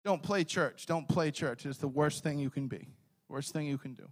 Don't 0.03 0.21
play 0.21 0.43
church. 0.43 0.85
Don't 0.85 1.07
play 1.07 1.31
church. 1.31 1.65
It's 1.65 1.77
the 1.77 1.87
worst 1.87 2.23
thing 2.23 2.39
you 2.39 2.49
can 2.49 2.67
be, 2.67 2.89
worst 3.29 3.53
thing 3.53 3.67
you 3.67 3.77
can 3.77 3.93
do. 3.93 4.03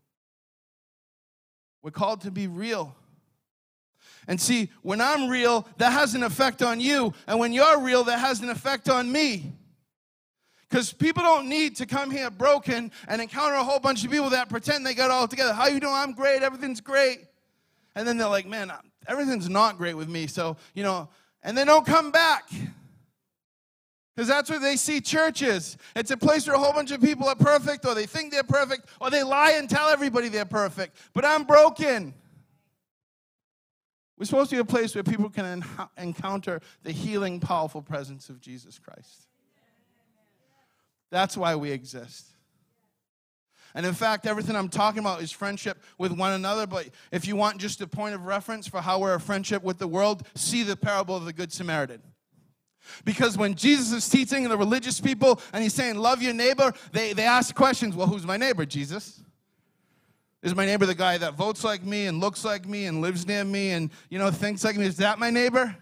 We're 1.84 1.92
called 1.92 2.22
to 2.22 2.32
be 2.32 2.48
real. 2.48 2.96
And 4.26 4.40
see, 4.40 4.70
when 4.84 5.02
I'm 5.02 5.28
real, 5.28 5.68
that 5.80 5.92
has 5.92 6.16
an 6.16 6.24
effect 6.24 6.62
on 6.62 6.80
you. 6.80 7.14
And 7.28 7.40
when 7.40 7.52
you're 7.52 7.82
real, 7.82 8.06
that 8.06 8.20
has 8.20 8.40
an 8.40 8.48
effect 8.48 8.88
on 8.88 9.12
me. 9.12 9.52
Because 10.70 10.94
people 10.94 11.24
don't 11.24 11.50
need 11.50 11.76
to 11.76 11.86
come 11.86 12.10
here 12.10 12.32
broken 12.32 12.90
and 13.10 13.22
encounter 13.22 13.56
a 13.56 13.66
whole 13.66 13.80
bunch 13.80 14.06
of 14.06 14.12
people 14.12 14.30
that 14.30 14.48
pretend 14.48 14.86
they 14.86 14.94
got 14.94 15.12
all 15.12 15.28
together. 15.28 15.52
How 15.52 15.68
you 15.68 15.82
doing? 15.82 15.94
I'm 15.94 16.14
great. 16.14 16.42
Everything's 16.42 16.80
great. 16.80 17.20
And 17.96 18.08
then 18.08 18.18
they're 18.18 18.30
like, 18.30 18.48
man, 18.48 18.72
everything's 19.08 19.50
not 19.50 19.78
great 19.78 19.96
with 19.96 20.08
me. 20.08 20.28
So, 20.28 20.56
you 20.74 20.84
know, 20.84 21.10
and 21.46 21.56
they 21.56 21.64
don't 21.64 21.86
come 21.86 22.12
back. 22.12 22.50
Because 24.16 24.28
that's 24.28 24.50
where 24.50 24.60
they 24.60 24.76
see 24.76 25.00
churches. 25.00 25.78
It's 25.96 26.10
a 26.10 26.18
place 26.18 26.48
where 26.48 26.56
a 26.56 26.60
whole 26.60 26.74
bunch 26.74 26.92
of 26.92 27.02
people 27.02 27.28
are 27.28 27.36
perfect, 27.36 27.86
or 27.86 27.94
they 27.94 28.06
think 28.06 28.34
they're 28.34 28.44
perfect, 28.44 28.88
or 29.00 29.10
they 29.10 29.24
lie 29.24 29.52
and 29.52 29.70
tell 29.70 29.90
everybody 29.90 30.28
they're 30.28 30.46
perfect. 30.46 30.98
But 31.14 31.24
I'm 31.24 31.44
broken. 31.44 32.14
We're 34.18 34.26
supposed 34.26 34.50
to 34.50 34.56
be 34.56 34.62
a 34.62 34.66
place 34.66 34.96
where 34.96 35.04
people 35.04 35.30
can 35.30 35.46
en- 35.46 35.88
encounter 35.98 36.62
the 36.84 36.92
healing, 36.92 37.40
powerful 37.40 37.82
presence 37.82 38.30
of 38.30 38.42
Jesus 38.42 38.80
Christ. 38.80 39.28
That's 41.12 41.38
why 41.38 41.56
we 41.56 41.72
exist. 41.72 42.26
And 43.76 43.86
in 43.86 43.94
fact, 43.94 44.26
everything 44.26 44.56
I'm 44.56 44.70
talking 44.70 45.00
about 45.00 45.22
is 45.22 45.32
friendship 45.32 45.78
with 45.98 46.14
one 46.14 46.32
another. 46.32 46.66
But 46.66 46.90
if 47.12 47.28
you 47.28 47.36
want 47.36 47.58
just 47.58 47.82
a 47.82 47.88
point 47.88 48.16
of 48.16 48.26
reference 48.26 48.68
for 48.68 48.80
how 48.80 49.00
we're 49.00 49.14
a 49.14 49.20
friendship 49.20 49.64
with 49.64 49.78
the 49.78 49.88
world, 49.88 50.26
see 50.34 50.64
the 50.64 50.78
parable 50.78 51.16
of 51.16 51.26
the 51.26 51.34
Good 51.34 51.52
Samaritan. 51.52 52.02
Because 53.04 53.38
when 53.38 53.56
Jesus 53.56 53.92
is 53.92 54.08
teaching 54.08 54.48
the 54.48 54.58
religious 54.58 55.02
people 55.02 55.42
and 55.52 55.62
he's 55.62 55.74
saying, 55.74 55.96
Love 55.96 56.22
your 56.22 56.34
neighbor, 56.34 56.72
they, 56.94 57.12
they 57.12 57.26
ask 57.26 57.54
questions. 57.54 57.96
Well, 57.96 58.08
who's 58.08 58.26
my 58.26 58.38
neighbor, 58.38 58.66
Jesus? 58.66 59.22
Is 60.42 60.56
my 60.56 60.66
neighbor 60.66 60.86
the 60.86 60.96
guy 60.96 61.18
that 61.18 61.34
votes 61.34 61.64
like 61.64 61.84
me 61.84 62.06
and 62.06 62.22
looks 62.22 62.46
like 62.46 62.66
me 62.66 62.86
and 62.86 63.02
lives 63.02 63.28
near 63.28 63.44
me 63.44 63.72
and, 63.72 63.90
you 64.10 64.20
know, 64.20 64.32
thinks 64.32 64.64
like 64.64 64.78
me? 64.78 64.86
Is 64.86 64.98
that 64.98 65.20
my 65.20 65.32
neighbor? 65.32 65.76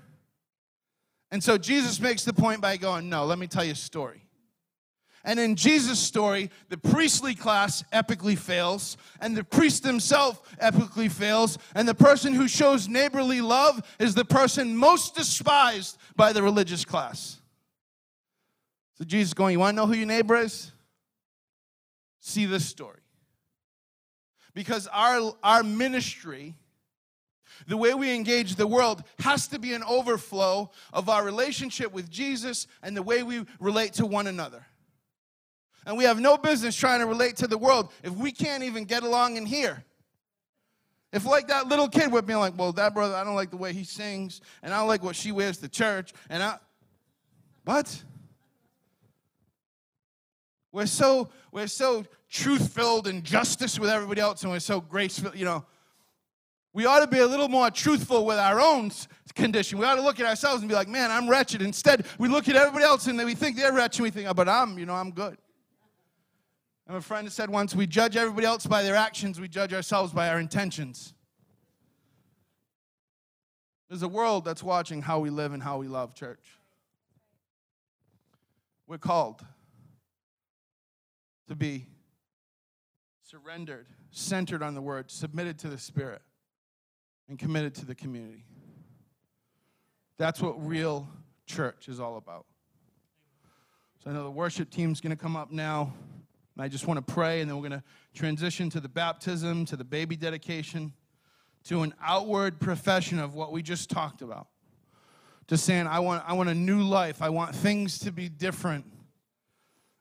And 1.30 1.44
so 1.44 1.58
Jesus 1.58 2.00
makes 2.00 2.24
the 2.24 2.34
point 2.34 2.62
by 2.62 2.78
going, 2.78 3.08
No, 3.08 3.26
let 3.26 3.38
me 3.38 3.46
tell 3.46 3.64
you 3.64 3.74
a 3.74 3.76
story. 3.76 4.24
And 5.26 5.40
in 5.40 5.56
Jesus' 5.56 6.00
story, 6.00 6.50
the 6.68 6.78
priestly 6.78 7.34
class 7.34 7.84
epically 7.94 8.38
fails, 8.38 8.98
and 9.22 9.38
the 9.38 9.44
priest 9.44 9.86
himself 9.86 10.42
epically 10.62 11.10
fails, 11.10 11.58
and 11.76 11.88
the 11.88 11.96
person 11.96 12.34
who 12.34 12.48
shows 12.48 12.90
neighborly 12.90 13.40
love 13.40 13.82
is 14.00 14.16
the 14.16 14.26
person 14.26 14.76
most 14.76 15.16
despised 15.16 15.98
by 16.18 16.34
the 16.34 16.44
religious 16.44 16.84
class. 16.84 17.40
So 18.98 19.06
Jesus 19.06 19.34
going, 19.34 19.54
You 19.54 19.60
want 19.60 19.76
to 19.76 19.82
know 19.82 19.88
who 19.88 19.94
your 19.94 20.08
neighbor 20.08 20.36
is? 20.36 20.72
See 22.20 22.46
this 22.46 22.66
story. 22.66 23.00
Because 24.54 24.88
our, 24.88 25.34
our 25.42 25.64
ministry, 25.64 26.54
the 27.66 27.78
way 27.78 27.94
we 27.94 28.14
engage 28.14 28.56
the 28.56 28.68
world, 28.68 29.04
has 29.20 29.48
to 29.48 29.58
be 29.58 29.74
an 29.74 29.84
overflow 29.84 30.70
of 30.92 31.08
our 31.08 31.24
relationship 31.24 31.94
with 31.94 32.10
Jesus 32.10 32.68
and 32.84 32.96
the 32.96 33.02
way 33.02 33.24
we 33.24 33.46
relate 33.60 33.94
to 33.94 34.06
one 34.06 34.28
another. 34.28 34.66
And 35.86 35.98
we 35.98 36.06
have 36.06 36.20
no 36.20 36.38
business 36.38 36.76
trying 36.76 37.00
to 37.00 37.06
relate 37.06 37.38
to 37.38 37.48
the 37.48 37.58
world 37.58 37.92
if 38.04 38.12
we 38.12 38.32
can't 38.32 38.64
even 38.64 38.86
get 38.86 39.04
along 39.04 39.38
in 39.38 39.46
here. 39.46 39.84
If, 41.12 41.26
like 41.26 41.48
that 41.50 41.68
little 41.68 41.88
kid 41.88 42.12
would 42.12 42.26
be 42.26 42.34
like, 42.34 42.58
well, 42.58 42.72
that 42.74 42.96
brother, 42.96 43.16
I 43.16 43.24
don't 43.24 43.36
like 43.36 43.52
the 43.52 43.58
way 43.58 43.72
he 43.72 43.84
sings, 43.84 44.42
and 44.64 44.74
I 44.74 44.80
don't 44.80 44.88
like 44.88 45.04
what 45.04 45.16
she 45.16 45.32
wears 45.32 45.58
to 45.60 45.70
church, 45.70 46.12
and 46.30 46.42
I. 46.42 46.58
What? 47.66 48.04
We're 50.72 50.88
so, 50.88 51.30
we're 51.52 51.68
so 51.68 52.06
truth 52.32 52.74
filled 52.74 53.08
and 53.08 53.24
justice 53.24 53.78
with 53.78 53.92
everybody 53.92 54.22
else, 54.22 54.42
and 54.42 54.52
we're 54.52 54.60
so 54.60 54.82
graceful, 54.82 55.36
you 55.36 55.46
know. 55.46 55.64
We 56.74 56.88
ought 56.88 57.02
to 57.02 57.08
be 57.08 57.20
a 57.20 57.28
little 57.28 57.48
more 57.48 57.70
truthful 57.70 58.26
with 58.26 58.40
our 58.40 58.60
own 58.60 58.90
condition. 59.36 59.78
We 59.78 59.86
ought 59.86 59.96
to 59.96 60.02
look 60.02 60.20
at 60.20 60.26
ourselves 60.26 60.64
and 60.64 60.70
be 60.70 60.74
like, 60.74 60.88
man, 60.88 61.12
I'm 61.12 61.30
wretched. 61.30 61.62
Instead, 61.62 62.08
we 62.18 62.28
look 62.28 62.50
at 62.50 62.56
everybody 62.56 62.84
else 62.84 63.06
and 63.06 63.24
we 63.24 63.36
think 63.36 63.56
they're 63.56 63.72
wretched, 63.72 64.00
and 64.00 64.04
we 64.06 64.10
think, 64.10 64.28
oh, 64.28 64.34
but 64.34 64.50
I'm, 64.50 64.80
you 64.80 64.88
know, 64.88 64.96
I'm 64.96 65.12
good. 65.12 65.38
And 66.88 66.98
a 66.98 67.02
friend 67.02 67.32
said 67.32 67.50
once, 67.50 67.74
we 67.76 67.88
judge 67.88 68.18
everybody 68.18 68.46
else 68.46 68.66
by 68.66 68.84
their 68.84 68.96
actions, 68.96 69.40
we 69.40 69.48
judge 69.48 69.74
ourselves 69.74 70.12
by 70.12 70.30
our 70.30 70.40
intentions. 70.40 71.14
There's 73.90 74.02
a 74.02 74.08
world 74.08 74.44
that's 74.44 74.64
watching 74.64 75.02
how 75.02 75.20
we 75.20 75.30
live 75.30 75.54
and 75.54 75.62
how 75.62 75.78
we 75.78 75.88
love 75.88 76.16
church. 76.16 76.60
We're 78.88 78.98
called 78.98 79.46
to 81.48 81.56
be 81.56 81.88
surrendered, 83.22 83.88
centered 84.12 84.62
on 84.62 84.74
the 84.74 84.82
word, 84.82 85.10
submitted 85.10 85.60
to 85.60 85.70
the 85.70 85.78
Spirit, 85.78 86.22
and 87.30 87.40
committed 87.40 87.76
to 87.76 87.86
the 87.86 87.96
community. 87.96 88.46
That's 90.18 90.42
what 90.42 90.54
real 90.66 91.08
church 91.46 91.88
is 91.88 92.00
all 92.00 92.18
about. 92.18 92.46
So 94.04 94.10
I 94.10 94.14
know 94.14 94.24
the 94.24 94.32
worship 94.32 94.70
team's 94.70 95.02
going 95.02 95.16
to 95.16 95.22
come 95.22 95.36
up 95.36 95.52
now. 95.52 95.94
And 96.56 96.64
I 96.64 96.68
just 96.68 96.88
want 96.88 97.06
to 97.06 97.14
pray, 97.14 97.42
and 97.42 97.50
then 97.50 97.58
we're 97.58 97.68
going 97.68 97.82
to 97.82 97.84
transition 98.14 98.70
to 98.72 98.80
the 98.80 98.90
baptism, 98.90 99.66
to 99.66 99.76
the 99.76 99.84
baby 99.84 100.16
dedication, 100.16 100.94
to 101.66 101.82
an 101.82 101.94
outward 102.02 102.60
profession 102.60 103.20
of 103.20 103.34
what 103.36 103.52
we 103.52 103.62
just 103.62 103.90
talked 103.90 104.22
about. 104.22 104.48
To 105.48 105.58
saying, 105.58 105.88
I 105.88 106.00
want, 106.00 106.24
I 106.26 106.34
want 106.34 106.50
a 106.50 106.56
new 106.56 106.82
life. 106.82 107.22
I 107.22 107.30
want 107.30 107.56
things 107.56 108.00
to 108.00 108.12
be 108.12 108.30
different. 108.30 108.86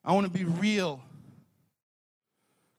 I 0.05 0.13
want 0.13 0.27
to 0.27 0.33
be 0.33 0.45
real. 0.45 1.01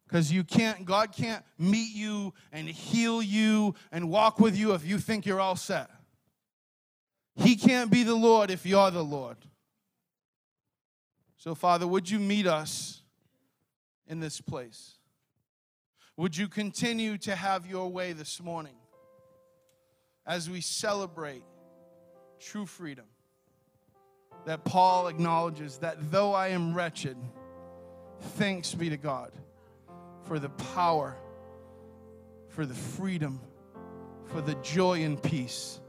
Because 0.08 0.32
you 0.32 0.44
can't, 0.44 0.86
God 0.86 1.12
can't 1.12 1.44
meet 1.58 1.94
you 1.94 2.34
and 2.52 2.68
heal 2.68 3.22
you 3.22 3.74
and 3.92 4.10
walk 4.10 4.40
with 4.40 4.56
you 4.56 4.74
if 4.74 4.86
you 4.86 5.00
think 5.00 5.26
you're 5.26 5.42
all 5.42 5.56
set. 5.56 5.90
He 7.36 7.56
can't 7.56 7.90
be 7.90 8.04
the 8.04 8.16
Lord 8.16 8.52
if 8.52 8.66
you're 8.66 8.92
the 8.92 9.04
Lord. 9.04 9.38
So, 11.38 11.56
Father, 11.56 11.88
would 11.88 12.10
you 12.10 12.20
meet 12.20 12.48
us? 12.48 13.03
In 14.08 14.20
this 14.20 14.42
place. 14.42 14.98
Would 16.18 16.38
you 16.38 16.48
continue 16.48 17.18
to 17.20 17.36
have 17.36 17.66
your 17.66 17.90
way 17.90 18.14
this 18.14 18.42
morning 18.42 18.76
as 20.26 20.50
we 20.50 20.62
celebrate 20.62 21.44
true 22.40 22.66
freedom? 22.66 23.06
That 24.46 24.64
Paul 24.66 25.08
acknowledges 25.08 25.78
that 25.78 26.12
though 26.12 26.34
I 26.34 26.50
am 26.50 26.74
wretched, 26.74 27.18
thanks 28.20 28.74
be 28.76 28.90
to 28.90 28.98
God 28.98 29.32
for 30.24 30.38
the 30.38 30.50
power, 30.50 31.18
for 32.50 32.66
the 32.66 32.74
freedom, 32.74 33.40
for 34.26 34.42
the 34.42 34.56
joy 34.56 35.04
and 35.04 35.22
peace 35.22 35.80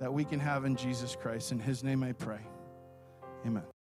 that 0.00 0.12
we 0.12 0.24
can 0.24 0.40
have 0.40 0.64
in 0.64 0.76
Jesus 0.76 1.14
Christ. 1.14 1.52
In 1.52 1.58
his 1.58 1.84
name 1.84 2.02
I 2.02 2.12
pray. 2.12 2.40
Amen. 3.46 3.64